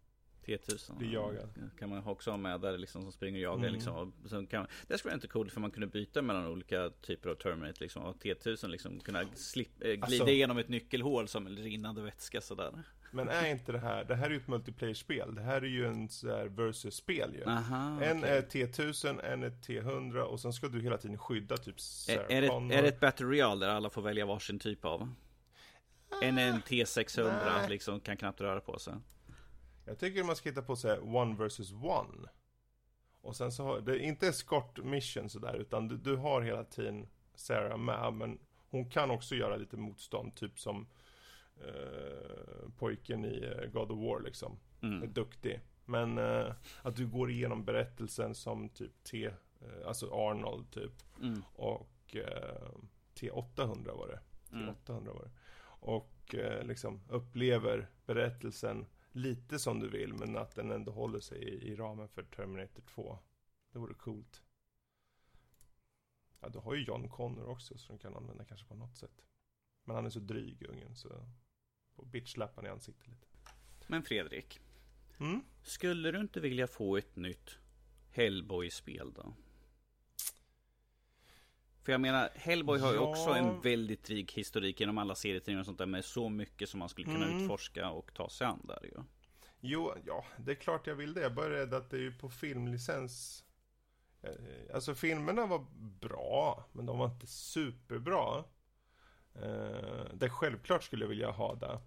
[0.46, 0.98] T1000.
[0.98, 1.70] Bli jagad.
[1.78, 3.72] Kan man också ha med där liksom som springer och jagar Mm.
[3.74, 4.12] liksom.
[4.26, 7.34] Sen kan, det skulle vara inte coolt för man kunde byta mellan olika typer av
[7.34, 8.02] Terminator liksom.
[8.04, 12.72] Och T1000 liksom kunna slip, eh, glida Alltså- igenom ett nyckelhål som rinnande vätska sådär.
[13.10, 15.34] men är inte det här, det här är ju ett multiplayer-spel.
[15.34, 16.08] Det här är ju en
[16.56, 17.44] versus-spel ju.
[17.44, 18.30] Aha, En okej.
[18.30, 22.26] är T1000, en är T100 och sen ska du hela tiden skydda typ är, Sarah
[22.28, 22.72] är, det, Connor.
[22.74, 25.08] är det ett Battle Royale där alla får välja varsin typ av?
[26.22, 27.68] En är en T600 Nej.
[27.68, 28.94] liksom kan knappt röra på sig.
[29.84, 32.28] Jag tycker man ska hitta på så one versus one.
[33.20, 36.64] Och sen så har, det är inte escort mission sådär, utan du, du har hela
[36.64, 38.38] tiden Sarah med, men
[38.70, 40.86] hon kan också göra lite motstånd, typ som
[41.56, 44.58] eh, pojken i eh, God of War liksom.
[44.80, 45.12] Är Mm.
[45.12, 45.60] duktig.
[45.84, 51.42] Men eh, att du går igenom berättelsen som typ T, eh, alltså Arnold typ, Mm.
[51.54, 52.68] och eh,
[53.14, 54.20] T800 var det.
[54.56, 54.74] Mm.
[54.86, 55.30] T800 var det.
[55.64, 61.38] Och eh, liksom upplever berättelsen lite som du vill, men att den ändå håller sig
[61.44, 63.18] i, i ramen för Terminator 2.
[63.72, 64.42] Det vore coolt.
[66.40, 69.24] Ja, du har ju John Connor också, så de kan använda kanske på något sätt.
[69.84, 71.26] Men han är så dryg, ungen, så
[71.96, 73.26] får bitchlappa han i ansiktet lite.
[73.86, 74.60] Men Fredrik,
[75.18, 75.42] Mm?
[75.62, 77.58] skulle du inte vilja få ett nytt
[78.10, 79.34] Hellboy-spel då?
[81.84, 83.00] För jag menar, Hellboy har ju Ja.
[83.10, 86.78] också en väldigt rik historik genom alla serietidningar och sånt där med så mycket som
[86.80, 87.42] man skulle kunna Mm.
[87.42, 89.02] utforska och ta sig an där ju.
[89.60, 91.20] Jo, ja, det är klart jag vill det.
[91.20, 93.44] Jag är bara rädd att det är ju på filmlicens.
[94.22, 94.30] Eh,
[94.74, 95.66] Alltså filmerna var
[96.00, 98.44] bra, men de var inte superbra.
[99.34, 101.80] Eh, det självklart skulle jag vilja ha det.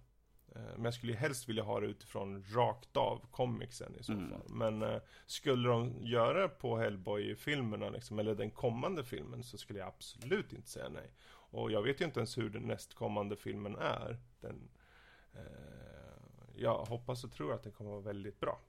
[0.54, 4.12] Eh, men jag skulle ju helst vilja ha det utifrån rakt av comicsen i så
[4.12, 4.30] Mm.
[4.30, 4.42] fall.
[4.48, 9.78] Men eh, skulle de göra det på Hellboy-filmerna, liksom, eller den kommande filmen, så skulle
[9.78, 11.10] jag absolut inte säga nej.
[11.50, 14.18] Och jag vet ju inte ens hur den nästkommande filmen är.
[14.40, 14.68] Den,
[15.32, 15.40] eh,
[16.56, 18.60] jag hoppas och tror att den kommer vara väldigt bra.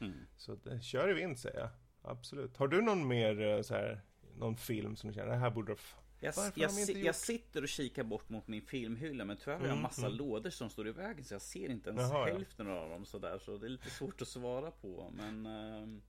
[0.00, 0.26] Mm.
[0.36, 1.68] Så det, kör i vind säger jag.
[2.02, 2.56] Absolut.
[2.56, 4.00] Har du någon mer eh, så här,
[4.36, 5.76] någon film som du känner, det här borde
[6.22, 9.66] Jag, jag, gjort- jag sitter och kikar bort mot min filmhylla men tyvärr har jag
[9.66, 10.18] en Mm, massa mm.
[10.18, 12.34] lådor som står i vägen så jag ser inte ens Jaha, ja.
[12.34, 16.02] hälften av dem sådär så det är lite svårt att svara på men ehm,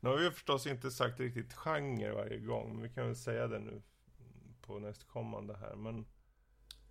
[0.00, 3.46] Nu har vi förstås inte sagt riktigt genre varje gång, men vi kan väl säga
[3.48, 3.82] det nu
[4.60, 5.98] på nästkommande här, men...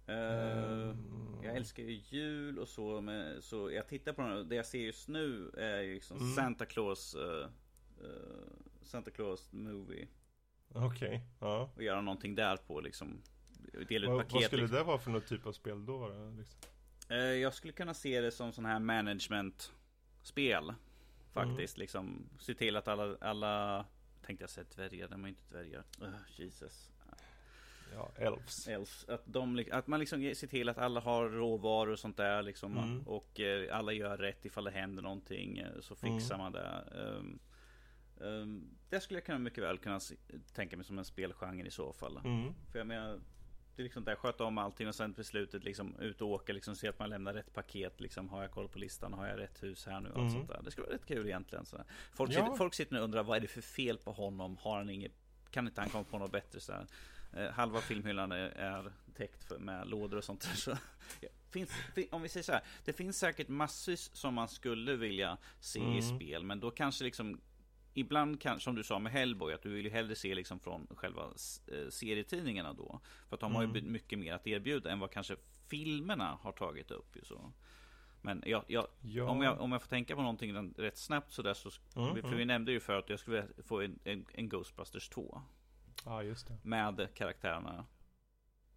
[0.08, 1.44] eh, Mm.
[1.44, 4.80] Jag älskar ju jul och så men, så jag tittar på den, det jag ser
[4.80, 6.36] just nu är ju liksom Mm.
[6.36, 7.48] Santa Claus eh,
[8.82, 10.08] Santa Claus movie
[10.74, 11.70] Okej, ja.
[11.76, 13.22] och göra någonting där på liksom
[13.90, 14.78] Dela ut Vad, paket vad skulle liksom.
[14.78, 16.08] det vara för någon typ av spel då?
[16.38, 16.60] liksom?
[17.10, 20.74] Eh, Jag skulle kunna se det som sån här management-spel.
[21.34, 22.30] Faktiskt, liksom.
[22.40, 23.86] Se till att alla, alla
[24.26, 25.84] tänkte jag säga dvärgar, de är inte dvärgar.
[26.02, 26.90] Uh, Jesus.
[27.94, 28.68] Ja, Elves.
[28.68, 29.06] Elves.
[29.10, 32.78] Att, de, att man liksom ser till att alla har råvaror och sånt där liksom.
[32.78, 33.08] Mm.
[33.08, 35.58] Och eh, alla gör rätt ifall det händer någonting.
[35.58, 36.84] eh, Så fixar man det.
[36.92, 37.40] Um,
[38.90, 40.00] det skulle jag kunna mycket väl kunna
[40.54, 42.18] tänka mig som en spelgenre i så fall.
[42.18, 42.54] Mm.
[42.72, 43.20] För jag menar,
[43.76, 46.54] det är liksom där, sköta om allting och sen på slutet liksom ut och åka,
[46.54, 48.00] liksom se att man lämnar rätt paket.
[48.02, 49.14] Liksom, har jag koll på listan?
[49.14, 50.10] Har jag rätt hus här nu?
[50.10, 50.32] Och allt Mm.
[50.32, 50.62] sånt där.
[50.64, 51.66] Det skulle vara rätt kul egentligen.
[51.66, 51.78] Så.
[52.14, 52.44] Folk, Ja.
[52.46, 54.58] sitter, folk sitter nu och undrar, vad är det för fel på honom?
[54.58, 55.12] Har han inget,
[55.52, 56.60] kan inte han komma på något bättre?
[56.60, 56.74] Så?
[57.34, 60.56] Eh, halva filmhyllan är, är täckt för, med lådor och sånt där.
[60.56, 60.72] Så,
[61.22, 64.96] ja, finns, fin- om vi säger så här, det finns säkert massvis som man skulle
[64.96, 66.02] vilja se i Mm.
[66.02, 67.42] spel, men då kanske liksom
[68.00, 70.88] Ibland kan, som du sa med Hellboy, att du vill ju hellre se liksom från
[70.96, 71.24] själva
[71.68, 73.00] eh, serietidningarna då.
[73.30, 73.92] För att de har ju Mm.
[73.92, 75.36] mycket mer att erbjuda än vad kanske
[75.68, 77.16] filmerna har tagit upp.
[77.16, 77.52] Ju så.
[78.22, 79.30] Men jag, jag, Ja.
[79.30, 82.38] om, jag, om jag får tänka på någonting rätt snabbt sådär så Mm, För mm.
[82.38, 85.42] vi nämnde ju för att jag skulle få en, en, en Ghostbusters 2
[86.06, 86.58] Ja, just det.
[86.64, 87.86] Med karaktärerna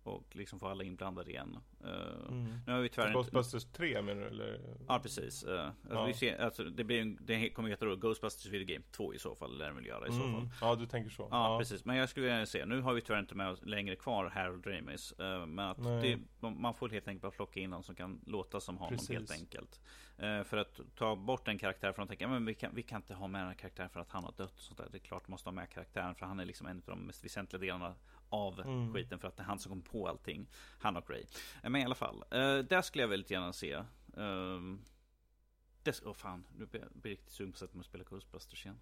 [0.06, 1.58] och liksom få alla inblandade igen.
[1.84, 1.90] Uh,
[2.28, 2.58] Mm.
[2.66, 3.16] Nu har vi tyvärr inte...
[3.16, 4.26] Ghostbusters 3 menar du?
[4.28, 4.60] Eller?
[4.88, 5.44] Ja precis.
[5.44, 6.04] Uh, alltså, Ja.
[6.04, 9.18] Vi ser, alltså, det, blir, en- det kommer heta då Ghostbusters Video Game 2 i
[9.18, 10.28] så fall, väl göra i så fall.
[10.34, 10.48] Mm.
[10.60, 11.28] Ja, du tänker så.
[11.30, 11.84] Ja, precis.
[11.84, 14.66] Men jag skulle vilja se, nu har vi tyvärr inte med oss längre kvar Harold
[14.66, 15.12] Ramis.
[15.12, 18.60] eh, Men att det, man får helt enkelt bara plocka in någon som kan låta
[18.60, 19.10] som honom Precis.
[19.10, 19.80] helt enkelt.
[20.18, 22.96] Eh, För att ta bort en karaktär från att tänka, men vi kan, vi kan
[22.96, 24.52] inte ha med den här karaktären för att han har dött.
[24.54, 24.88] och Sånt där.
[24.90, 26.98] Det är klart man måste ha med karaktären för han är liksom en av de
[27.06, 27.94] mest väsentliga delarna
[28.32, 28.94] av Mm.
[28.94, 29.18] skiten.
[29.18, 30.46] För att det är han som kom på allting.
[30.78, 31.24] Han och Ray.
[31.62, 33.82] Eh, Men i alla fall, eh, där skulle jag väldigt gärna se.
[34.14, 34.84] Um,
[36.04, 38.64] Åh oh fan, nu blir jag riktigt sugen på att sätta mig och spela Ghostbusters
[38.66, 38.78] igen.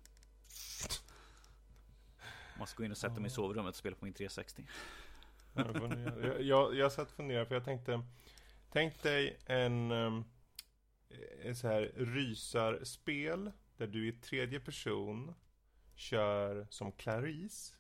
[2.58, 4.64] Måste gå in och sätta mig i sovrummet och spela på min 360.
[5.54, 6.26] Ja, det får ni göra.
[6.26, 8.02] jag, jag, jag satt och funderade för jag tänkte
[8.72, 9.90] Tänk dig en,
[11.42, 15.34] en så här rysarspel där du i tredje person
[15.94, 17.74] kör som Clarice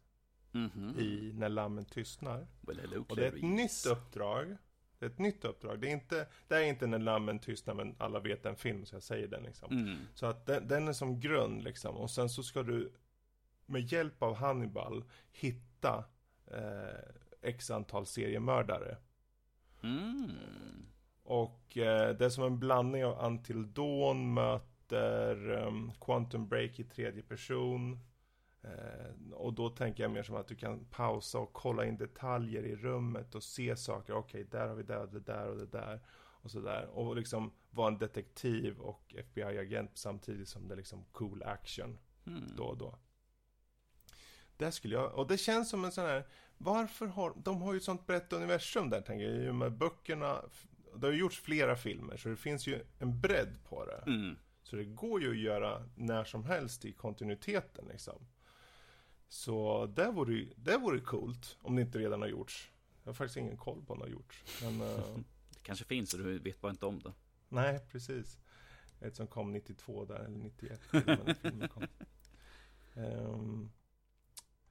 [0.52, 0.94] Mhm.
[0.98, 2.46] i När lammen tystnar.
[2.60, 4.56] Well, Och det är ett nytt uppdrag.
[4.98, 5.80] Det är ett nytt uppdrag.
[5.80, 8.96] Det är inte, det är inte När lammen tystnar men alla vet en film så
[8.96, 9.72] jag säger den liksom.
[9.72, 9.98] Mm.
[10.14, 11.96] Så att den, den är som grund liksom.
[11.96, 12.92] Och sen så ska du
[13.66, 16.04] med hjälp av Hannibal hitta
[16.46, 16.98] eh,
[17.42, 18.96] x antal seriemördare.
[19.82, 20.30] Mm.
[21.22, 26.84] Och eh, det är som en blandning av Until Dawn möter um, Quantum Break i
[26.84, 28.00] tredje person.
[28.62, 32.62] Eh, och då tänker jag mer som att du kan pausa och kolla in detaljer
[32.62, 34.14] i rummet och se saker.
[34.14, 36.00] Okej, där har vi det det där och det där.
[36.42, 36.86] Och sådär.
[36.86, 42.56] Och liksom vara en detektiv och FBI-agent samtidigt som det är liksom cool action Mm.
[42.56, 42.98] då och då.
[44.56, 46.26] Det skulle jag, och det känns som en sån här,
[46.58, 49.72] varför har, de har ju ett sånt brett universum där tänker jag, i och med
[49.72, 50.44] böckerna,
[50.96, 54.02] det har ju gjorts flera filmer så det finns ju en bredd på det.
[54.06, 54.36] Mm.
[54.62, 58.26] Så det går ju att göra när som helst i kontinuiteten liksom.
[59.30, 62.70] Så det vore det vore coolt om det inte redan har gjorts.
[63.02, 64.44] Jag har faktiskt ingen koll på om det har gjorts.
[64.62, 65.16] Men, eh,
[65.50, 67.12] Det kanske finns och du vet bara inte om det.
[67.48, 68.38] nej, precis.
[69.00, 70.80] Ett som kom 92 där, eller 91.
[70.92, 71.82] när filmen kom.
[72.94, 73.70] Ehm,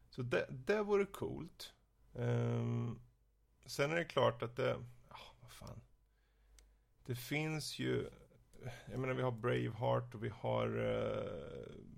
[0.10, 1.74] så det, det vore coolt.
[2.16, 3.00] Ehm,
[3.66, 4.78] sen är det klart att det,
[5.10, 5.82] ja, vad fan.
[7.06, 8.10] Det finns ju,
[8.92, 11.89] jag menar vi har Braveheart och vi har, eh,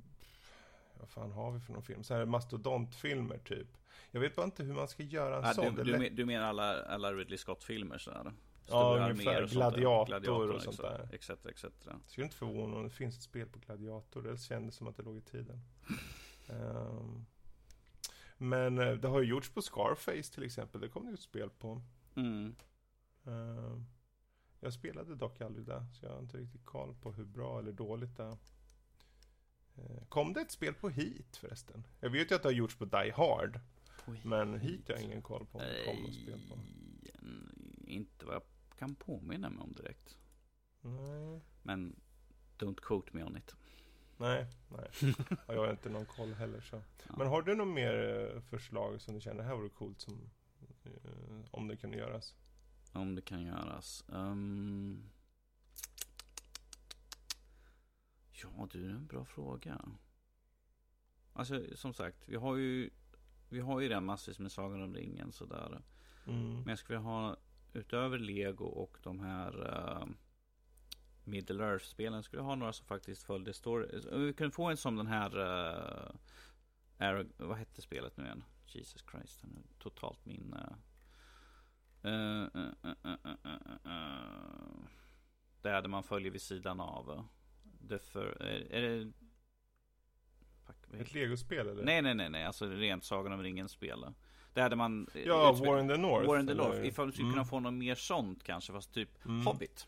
[1.02, 2.04] vad fan har vi för någon film?
[2.04, 3.68] Så här mastodontfilmer typ.
[4.12, 5.76] Jag vet bara inte hur man ska göra en Ah, sån.
[5.76, 8.34] du, du, du menar alla, alla Ridley Scott-filmer sådär?
[8.68, 9.44] Ja, ungefär.
[9.44, 9.56] och där.
[9.56, 11.10] Gladiator och sånt där.
[11.12, 11.88] Exakt, exakt.
[12.08, 14.22] Skulle inte förvåna om det finns ett spel på Gladiator.
[14.22, 15.62] Det kändes som att det låg i tiden.
[16.50, 17.26] Ehm,
[18.38, 20.82] men eh, det har ju gjorts på Scarface till exempel.
[20.82, 21.82] Det kom det ju ett spel på.
[22.16, 22.56] Mm.
[23.26, 23.86] Ehm,
[24.60, 25.86] jag spelade dock aldrig det.
[25.94, 28.38] Så jag har inte riktigt koll på hur bra eller dåligt det är.
[29.78, 31.84] Eh, Kom det ett spel på Heat förresten?
[32.00, 33.60] Jag vet ju att det har gjorts på Die Hard.
[34.08, 34.22] Oj.
[34.26, 36.60] Men Heat har jag ingen koll på om det kom något spel på.
[37.88, 38.44] Inte vad jag
[38.78, 40.18] kan påminna mig om direkt.
[40.82, 41.96] Nej, Men
[42.58, 43.56] don't quote me on it.
[44.18, 44.90] nej, nej.
[45.30, 46.76] Ja, jag har inte någon koll heller så.
[47.08, 47.16] Ja.
[47.18, 50.30] Men har du något mer eh, förslag som du känner, det här vore coolt som,
[50.84, 50.92] eh,
[51.52, 52.36] om det kunde göras?
[52.94, 54.04] Om det kan göras.
[54.14, 55.04] Ehm.
[58.44, 59.82] Ja du, det är en bra fråga.
[61.34, 62.90] Alltså som sagt, vi har ju
[63.50, 65.82] Vi har ju redan massvis med Sagan om ringen sådär.
[66.28, 66.54] Mm.
[66.54, 67.38] Men jag skulle vilja ha
[67.74, 70.06] utöver Lego och de här uh,
[71.24, 74.02] Middle Earth-spelen skulle jag ha några som faktiskt följde story.
[74.12, 76.12] Vi kunde få en som den här uh,
[76.98, 78.44] Arag, vad hette spelet nu igen?
[78.66, 82.48] Jesus Christ, nu är totalt min uh, uh,
[83.86, 84.86] uh.
[85.62, 87.28] Där man följer vid sidan av
[87.90, 89.12] The för, är, det
[90.66, 91.84] Fuck, Ett legospel eller?
[91.84, 94.06] Nej nej nej nej, alltså rent Sagan om ringen spel
[94.54, 96.28] Där hade man Ja, War in the North.
[96.28, 96.64] War in the eller?
[96.64, 97.34] North, ifall du skulle Mm.
[97.34, 99.46] kunna få något mer sånt kanske, fast typ Mm.
[99.48, 99.88] Hobbit.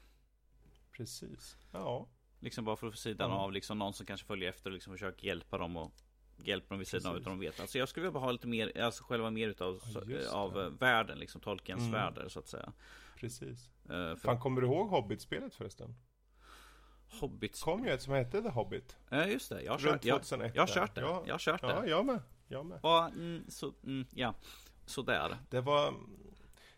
[0.92, 1.58] Precis.
[1.72, 2.08] Ja.
[2.40, 3.38] Liksom bara för sidan Mm.
[3.40, 5.92] av liksom någon som kanske följer efter och liksom försöker hjälpa dem och
[6.38, 7.22] hjälpa dem vid sidan av Precis.
[7.28, 7.60] utan de vet.
[7.60, 10.64] Alltså jag skulle vilja ha lite mer, alltså själva mer utav Ja, just av det.
[10.64, 11.92] eh, världen, liksom Tolkiens Mm.
[11.92, 12.74] världar så att säga.
[13.16, 13.70] Precis.
[13.86, 15.96] Uh, för Fan, kommer du ihåg Hobbit-spelet förresten?
[17.20, 17.62] Hobbit.
[17.62, 18.98] kom ju ett som hette The Hobbit.
[19.10, 20.56] Ja just det, jag har kört, jag, 2001.
[20.56, 21.02] jag har kört det.
[21.02, 21.90] Ja, Jag har kört ja det.
[21.90, 22.20] jag med.
[22.48, 22.80] Jag med.
[22.84, 24.34] Ja, mm, så, mm, ja.
[24.86, 25.38] Sådär.
[25.50, 25.94] Det var,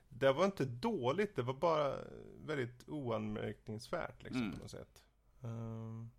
[0.09, 1.97] det var inte dåligt, det var bara
[2.45, 4.53] väldigt oanmärkningsvärt liksom Mm.
[4.53, 5.03] på något sätt.
[5.43, 6.11] Ehm,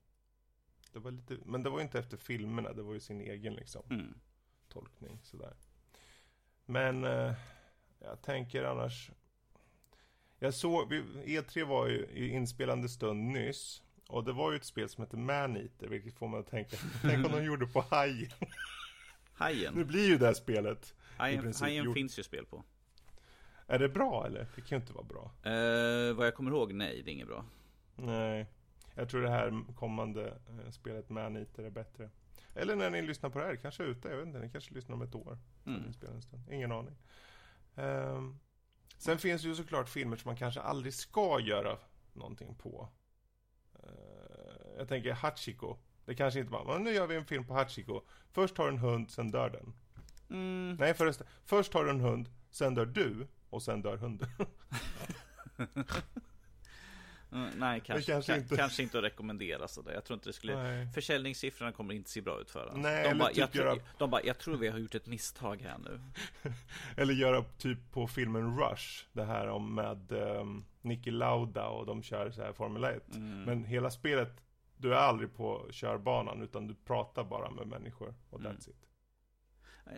[0.92, 3.54] det var lite, men det var ju inte efter filmerna, det var ju sin egen
[3.54, 4.14] liksom Mm.
[4.68, 5.54] tolkning sådär.
[6.64, 7.32] Men eh,
[7.98, 9.10] jag tänker annars.
[10.38, 13.82] Jag såg, vi- E3 var ju i inspelande stund nyss.
[14.08, 16.76] Och det var ju ett spel som heter Maneater, vilket får man att tänka.
[17.02, 18.30] Tänk om de gjorde på Hajen.
[18.40, 18.46] Nu
[19.34, 19.86] Hajen.
[19.86, 20.94] blir ju det här spelet.
[21.16, 22.64] Hajen, Hajen gjort- finns ju spel på.
[23.66, 24.46] Är det bra eller?
[24.54, 25.24] Det kan ju inte vara bra.
[25.52, 27.44] Eh, vad jag kommer ihåg, nej det är inget bra.
[27.96, 28.46] Nej.
[28.94, 30.26] Jag tror det här kommande
[30.64, 32.10] eh, spelet Man Eater är bättre.
[32.54, 34.74] Eller när ni lyssnar på det här, kanske är ute, jag vet inte, ni kanske
[34.74, 35.38] lyssnar om ett år.
[35.66, 35.82] Mm.
[36.50, 36.96] Ingen aning.
[37.74, 38.38] Um,
[38.98, 41.78] sen finns det ju såklart filmer som man kanske aldrig ska göra
[42.12, 42.88] någonting på.
[43.86, 45.76] Uh, jag tänker Hachiko.
[46.04, 48.00] Det kanske inte bara, men nu gör vi en film på Hachiko.
[48.32, 49.74] Först har du en hund, sen dör den.
[50.30, 50.76] Mm.
[50.80, 54.28] Nej förresten, först har du en hund, sen dör du och sen dör hunden.
[57.36, 58.56] Mm, nej, kanske, kanske ka- inte.
[58.56, 59.92] kanske inte att rekommendera sådär.
[59.92, 60.62] Jag tror inte det skulle...
[60.62, 60.86] Nej.
[60.94, 62.80] Försäljningssiffrorna kommer inte se bra ut för den.
[62.80, 65.06] Nej, de, bara, typ jag tror, göra- de bara, jag tror vi har gjort ett
[65.06, 66.00] misstag här nu.
[66.96, 69.04] Eller göra typ på filmen Rush.
[69.12, 73.14] Det här om med um, Niki Lauda och de kör så här Formel 1.
[73.14, 73.42] Mm.
[73.42, 74.32] Men hela spelet,
[74.76, 78.52] du är aldrig på körbanan utan du pratar bara med människor och Mm.
[78.52, 78.76] that's it.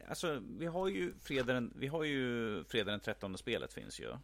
[0.08, 4.14] Alltså, vi har ju fredag den, vi har ju fredag den 13 spelet finns ju.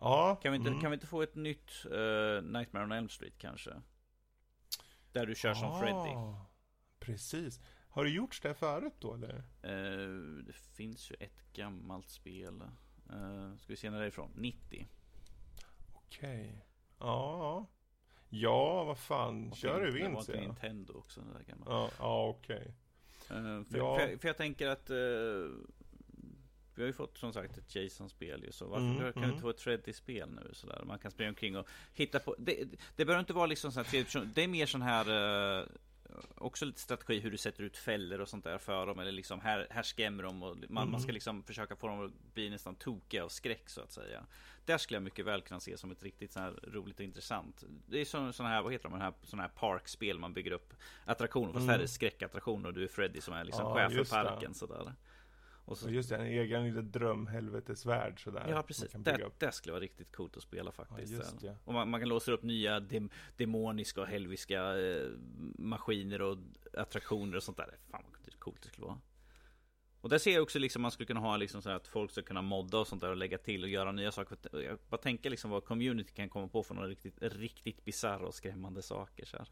[0.00, 0.36] Ja.
[0.42, 0.80] Kan vi inte, mm.
[0.80, 3.70] kan vi inte få ett nytt eh, Nightmare on Elm Street kanske?
[5.12, 6.10] Där du kör som Freddy.
[6.10, 6.46] Ah,
[6.98, 7.60] Precis.
[7.88, 9.34] Har det gjorts det förut då eller?
[9.62, 12.62] Eh, det finns ju ett gammalt spel.
[13.12, 14.32] Uh, ska vi se när det är ifrån?
[14.36, 14.88] 90.
[15.94, 16.64] Okej.
[16.98, 17.66] Ja.
[18.28, 19.50] Ja, vad fan.
[19.50, 20.40] Och Kör i det var vinst till.
[20.40, 21.20] Nintendo också.
[21.20, 21.64] Det där gamla.
[21.68, 22.74] Ja, ja okej.
[23.30, 23.98] Eh, för, Ja.
[23.98, 24.96] för, jag- för jag tänker att eh,
[26.74, 29.30] vi har ju fått som sagt ett Jason-spel ju, så varför Mm, kan det mm.
[29.30, 30.82] inte få ett Freddy-spel nu sådär?
[30.86, 32.64] Man kan springa omkring och hitta på, det,
[32.96, 35.66] det behöver inte vara liksom sån här det är mer sån här eh,
[36.34, 39.40] Också lite strategi hur du sätter ut fällor och sånt där för dem Eller liksom
[39.40, 41.14] här, här skrämmer de och man, man ska Mm.
[41.14, 44.26] liksom försöka få dem att bli nästan tokiga av skräck så att säga
[44.64, 47.64] Där skulle jag mycket väl kunna se som ett riktigt så här roligt och intressant
[47.86, 50.74] Det är som såna här, vad heter de, här, såna här parkspel man bygger upp
[51.04, 51.68] Attraktioner, fast Mm.
[51.68, 54.54] här är det skräckattraktioner och du är Freddy som är liksom Ja, chef för parken
[54.54, 54.92] sådär
[55.70, 58.46] och så, just det, en egen liten drömhelvetesvärld sådär.
[58.48, 61.56] Ja precis, det, det skulle vara riktigt coolt att spela Ja, faktiskt det.
[61.64, 65.08] Och man, man kan låsa upp nya dem, demoniska och helviska eh,
[65.58, 66.38] maskiner och
[66.74, 69.00] attraktioner och sånt där Fan vad coolt det skulle vara
[70.00, 72.22] Och där ser jag också liksom man skulle kunna ha liksom så att folk ska
[72.22, 75.30] kunna modda och sånt där och lägga till och göra nya saker Jag bara tänker
[75.30, 79.36] liksom vad community kan komma på för några riktigt, riktigt bisarra och skrämmande saker så
[79.36, 79.48] här.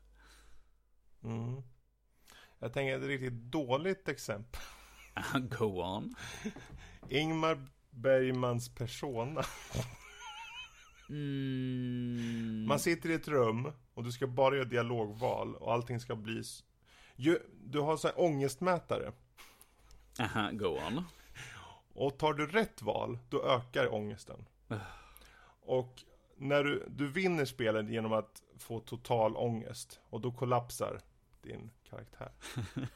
[1.23, 1.62] Mm.
[2.59, 4.61] Jag tänker ett riktigt dåligt exempel.
[5.59, 6.14] Go on
[7.09, 9.43] Ingmar Bergmans persona.
[11.09, 12.66] mm.
[12.69, 16.43] Man sitter i ett rum och du ska bara göra dialogval och allting ska bli...
[17.64, 19.12] Du har så här ångestmätare.
[20.21, 21.05] Aha, go on
[21.95, 24.45] Och tar du rätt val, då ökar ångesten.
[25.61, 26.03] Och
[26.37, 30.01] när du, du vinner spelet genom att få total ångest.
[30.11, 31.01] Och då kollapsar
[31.43, 32.33] din karaktär.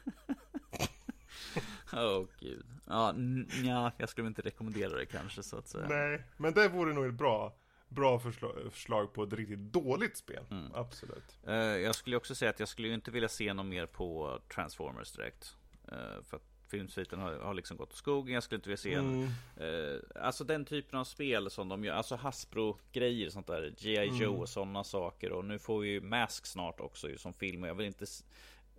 [1.93, 6.23] Oh, gud Ja, n- ja, jag skulle inte rekommendera det kanske så att säga Nej,
[6.37, 7.53] men det vore nog ett bra,
[7.89, 10.43] bra förslag, förslag på ett riktigt dåligt spel.
[10.51, 10.71] Mm.
[10.73, 11.37] Absolut.
[11.47, 15.11] Eh, Jag skulle också säga att jag skulle inte vilja se något mer på Transformers
[15.11, 15.55] direkt.
[15.91, 18.33] Eh, För att filmsviten har, har liksom gått åt skogen.
[18.33, 19.27] Jag skulle inte vilja se en,
[19.57, 19.93] Mm.
[19.93, 21.93] eh, Alltså den typen av spel som de gör.
[21.93, 23.73] Alltså Hasbro-grejer sånt där.
[23.79, 24.05] G.I.
[24.07, 24.39] Joe Mm.
[24.41, 25.31] och sådana saker.
[25.31, 27.63] Och nu får vi ju Mask snart också ju som film.
[27.63, 28.05] Och jag vill inte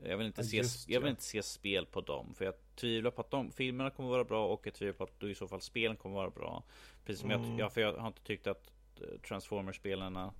[0.03, 1.11] jag vill, inte Ja, se, just jag vill ja.
[1.11, 2.35] inte se spel på dem.
[2.35, 4.47] För jag tvivlar på att de filmerna kommer vara bra.
[4.47, 6.65] Och jag tvivlar på att då i så fall spelen kommer vara bra.
[7.05, 7.51] Precis som Mm.
[7.51, 10.35] jag, ja, för jag har inte tyckt att eh, Transformers-spelarna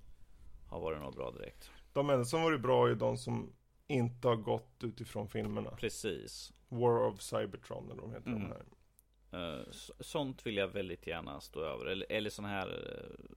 [0.69, 1.71] har varit något bra direkt.
[1.93, 3.53] De enda som varit bra är de som
[3.87, 5.71] inte har gått utifrån filmerna.
[5.71, 6.53] Precis.
[6.69, 8.41] War of Cybertron eller vad de heter Mm.
[8.41, 9.59] de här.
[9.59, 11.85] Eh, så- Sånt vill jag väldigt gärna stå över.
[11.85, 12.67] Eller, eller sån här...
[12.67, 13.35] eh,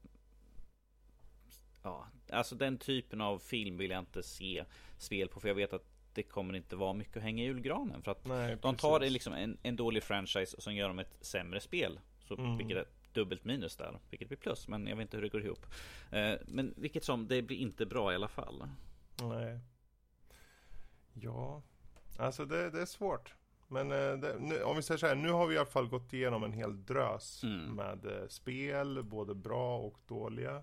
[1.82, 4.64] Ja, alltså den typen av film vill jag inte se
[4.98, 5.40] spel på.
[5.40, 5.86] För jag vet att
[6.18, 8.02] det kommer inte vara mycket att hänga i julgranen.
[8.02, 9.12] För att Nej, de tar precis.
[9.12, 12.00] liksom en, en dålig franchise och så gör de ett sämre spel.
[12.20, 12.56] Så Mm.
[12.56, 13.98] vilket är dubbelt minus där.
[14.10, 14.68] Vilket blir plus.
[14.68, 15.66] Men jag vet inte hur det går ihop.
[16.10, 18.68] Eh, Men vilket som, det blir inte bra i alla fall.
[19.22, 19.58] Nej.
[21.12, 21.62] Ja,
[22.18, 23.34] alltså det, det är svårt.
[23.68, 25.86] Men eh, det, nu, om vi säger så här, nu har vi i alla fall
[25.88, 27.74] gått igenom en hel drös Mm.
[27.74, 30.62] med eh, spel, både bra och dåliga.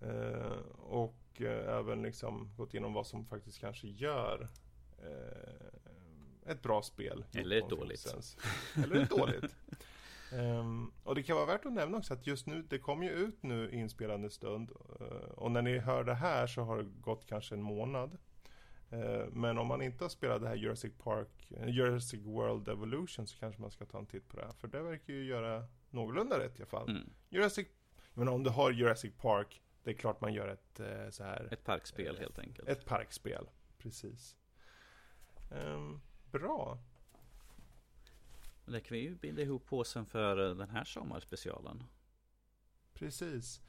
[0.00, 4.48] Eh, och eh, även liksom gått igenom vad som faktiskt kanske gör
[4.98, 7.24] eh, ett bra spel.
[7.34, 8.14] Eller ett dåligt.
[8.76, 9.56] Eller ett dåligt.
[10.32, 13.10] Ehm, och det kan vara värt att nämna också att just nu, det kommer ju
[13.10, 14.70] ut nu inspelande stund.
[15.00, 18.18] eh, och när ni hör det här så har det gått kanske en månad.
[18.90, 23.26] Eh, men om man inte har spelat det här Jurassic Park, eh, Jurassic World Evolution
[23.26, 24.52] så kanske man ska ta en titt på det här.
[24.52, 26.90] För det verkar ju göra någorlunda rätt i alla fall.
[26.90, 27.10] Mm.
[27.28, 27.66] Jurassic,
[28.14, 31.48] men om du har Jurassic Park, det är klart man gör ett eh, så här,
[31.52, 32.68] Ett parkspel helt enkelt.
[32.68, 33.48] ett parkspel.
[33.78, 34.36] Precis.
[35.50, 36.00] Ehm,
[36.32, 36.78] bra.
[38.66, 41.82] Det kan vi ju binda ihop påsen för eh, den här sommarspecialen.
[42.94, 43.60] Precis.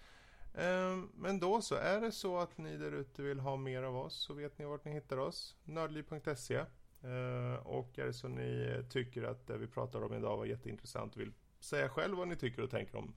[0.56, 3.98] Ehm, Men då så, är det så att ni där ute vill ha mer av
[3.98, 5.56] oss så vet ni vart ni hittar oss.
[5.64, 6.66] Nördliv.se
[7.04, 11.16] Ehm, Och är det så ni tycker att det vi pratar om idag var jätteintressant
[11.16, 13.16] och vill säga själv vad ni tycker och tänker om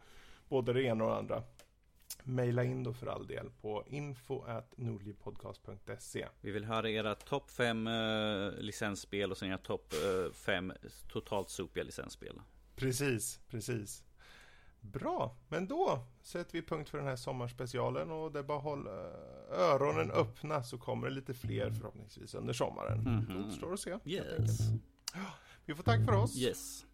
[0.49, 1.43] både det ena och det andra.
[2.23, 7.51] Maila in då för all del på info at nordlivpodcast.se Vi vill höra era topp
[7.51, 7.89] 5
[8.59, 9.95] licensspel och sen era topp
[10.33, 10.73] 5
[11.09, 12.41] totalt sopiga licensspel.
[12.77, 14.05] Precis, precis.
[14.81, 18.65] Bra, men då sätter vi punkt för den här sommarspecialen och det är bara att
[18.65, 18.91] hålla
[19.51, 22.99] öronen öppna så kommer det lite fler förhoppningsvis under sommaren.
[22.99, 23.27] Mhm.
[23.29, 23.99] Då återstår att se.
[24.05, 24.59] Yes.
[25.65, 26.39] Vi får tack för oss.
[26.39, 26.87] Yes.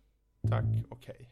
[0.48, 1.30] Tack och hej.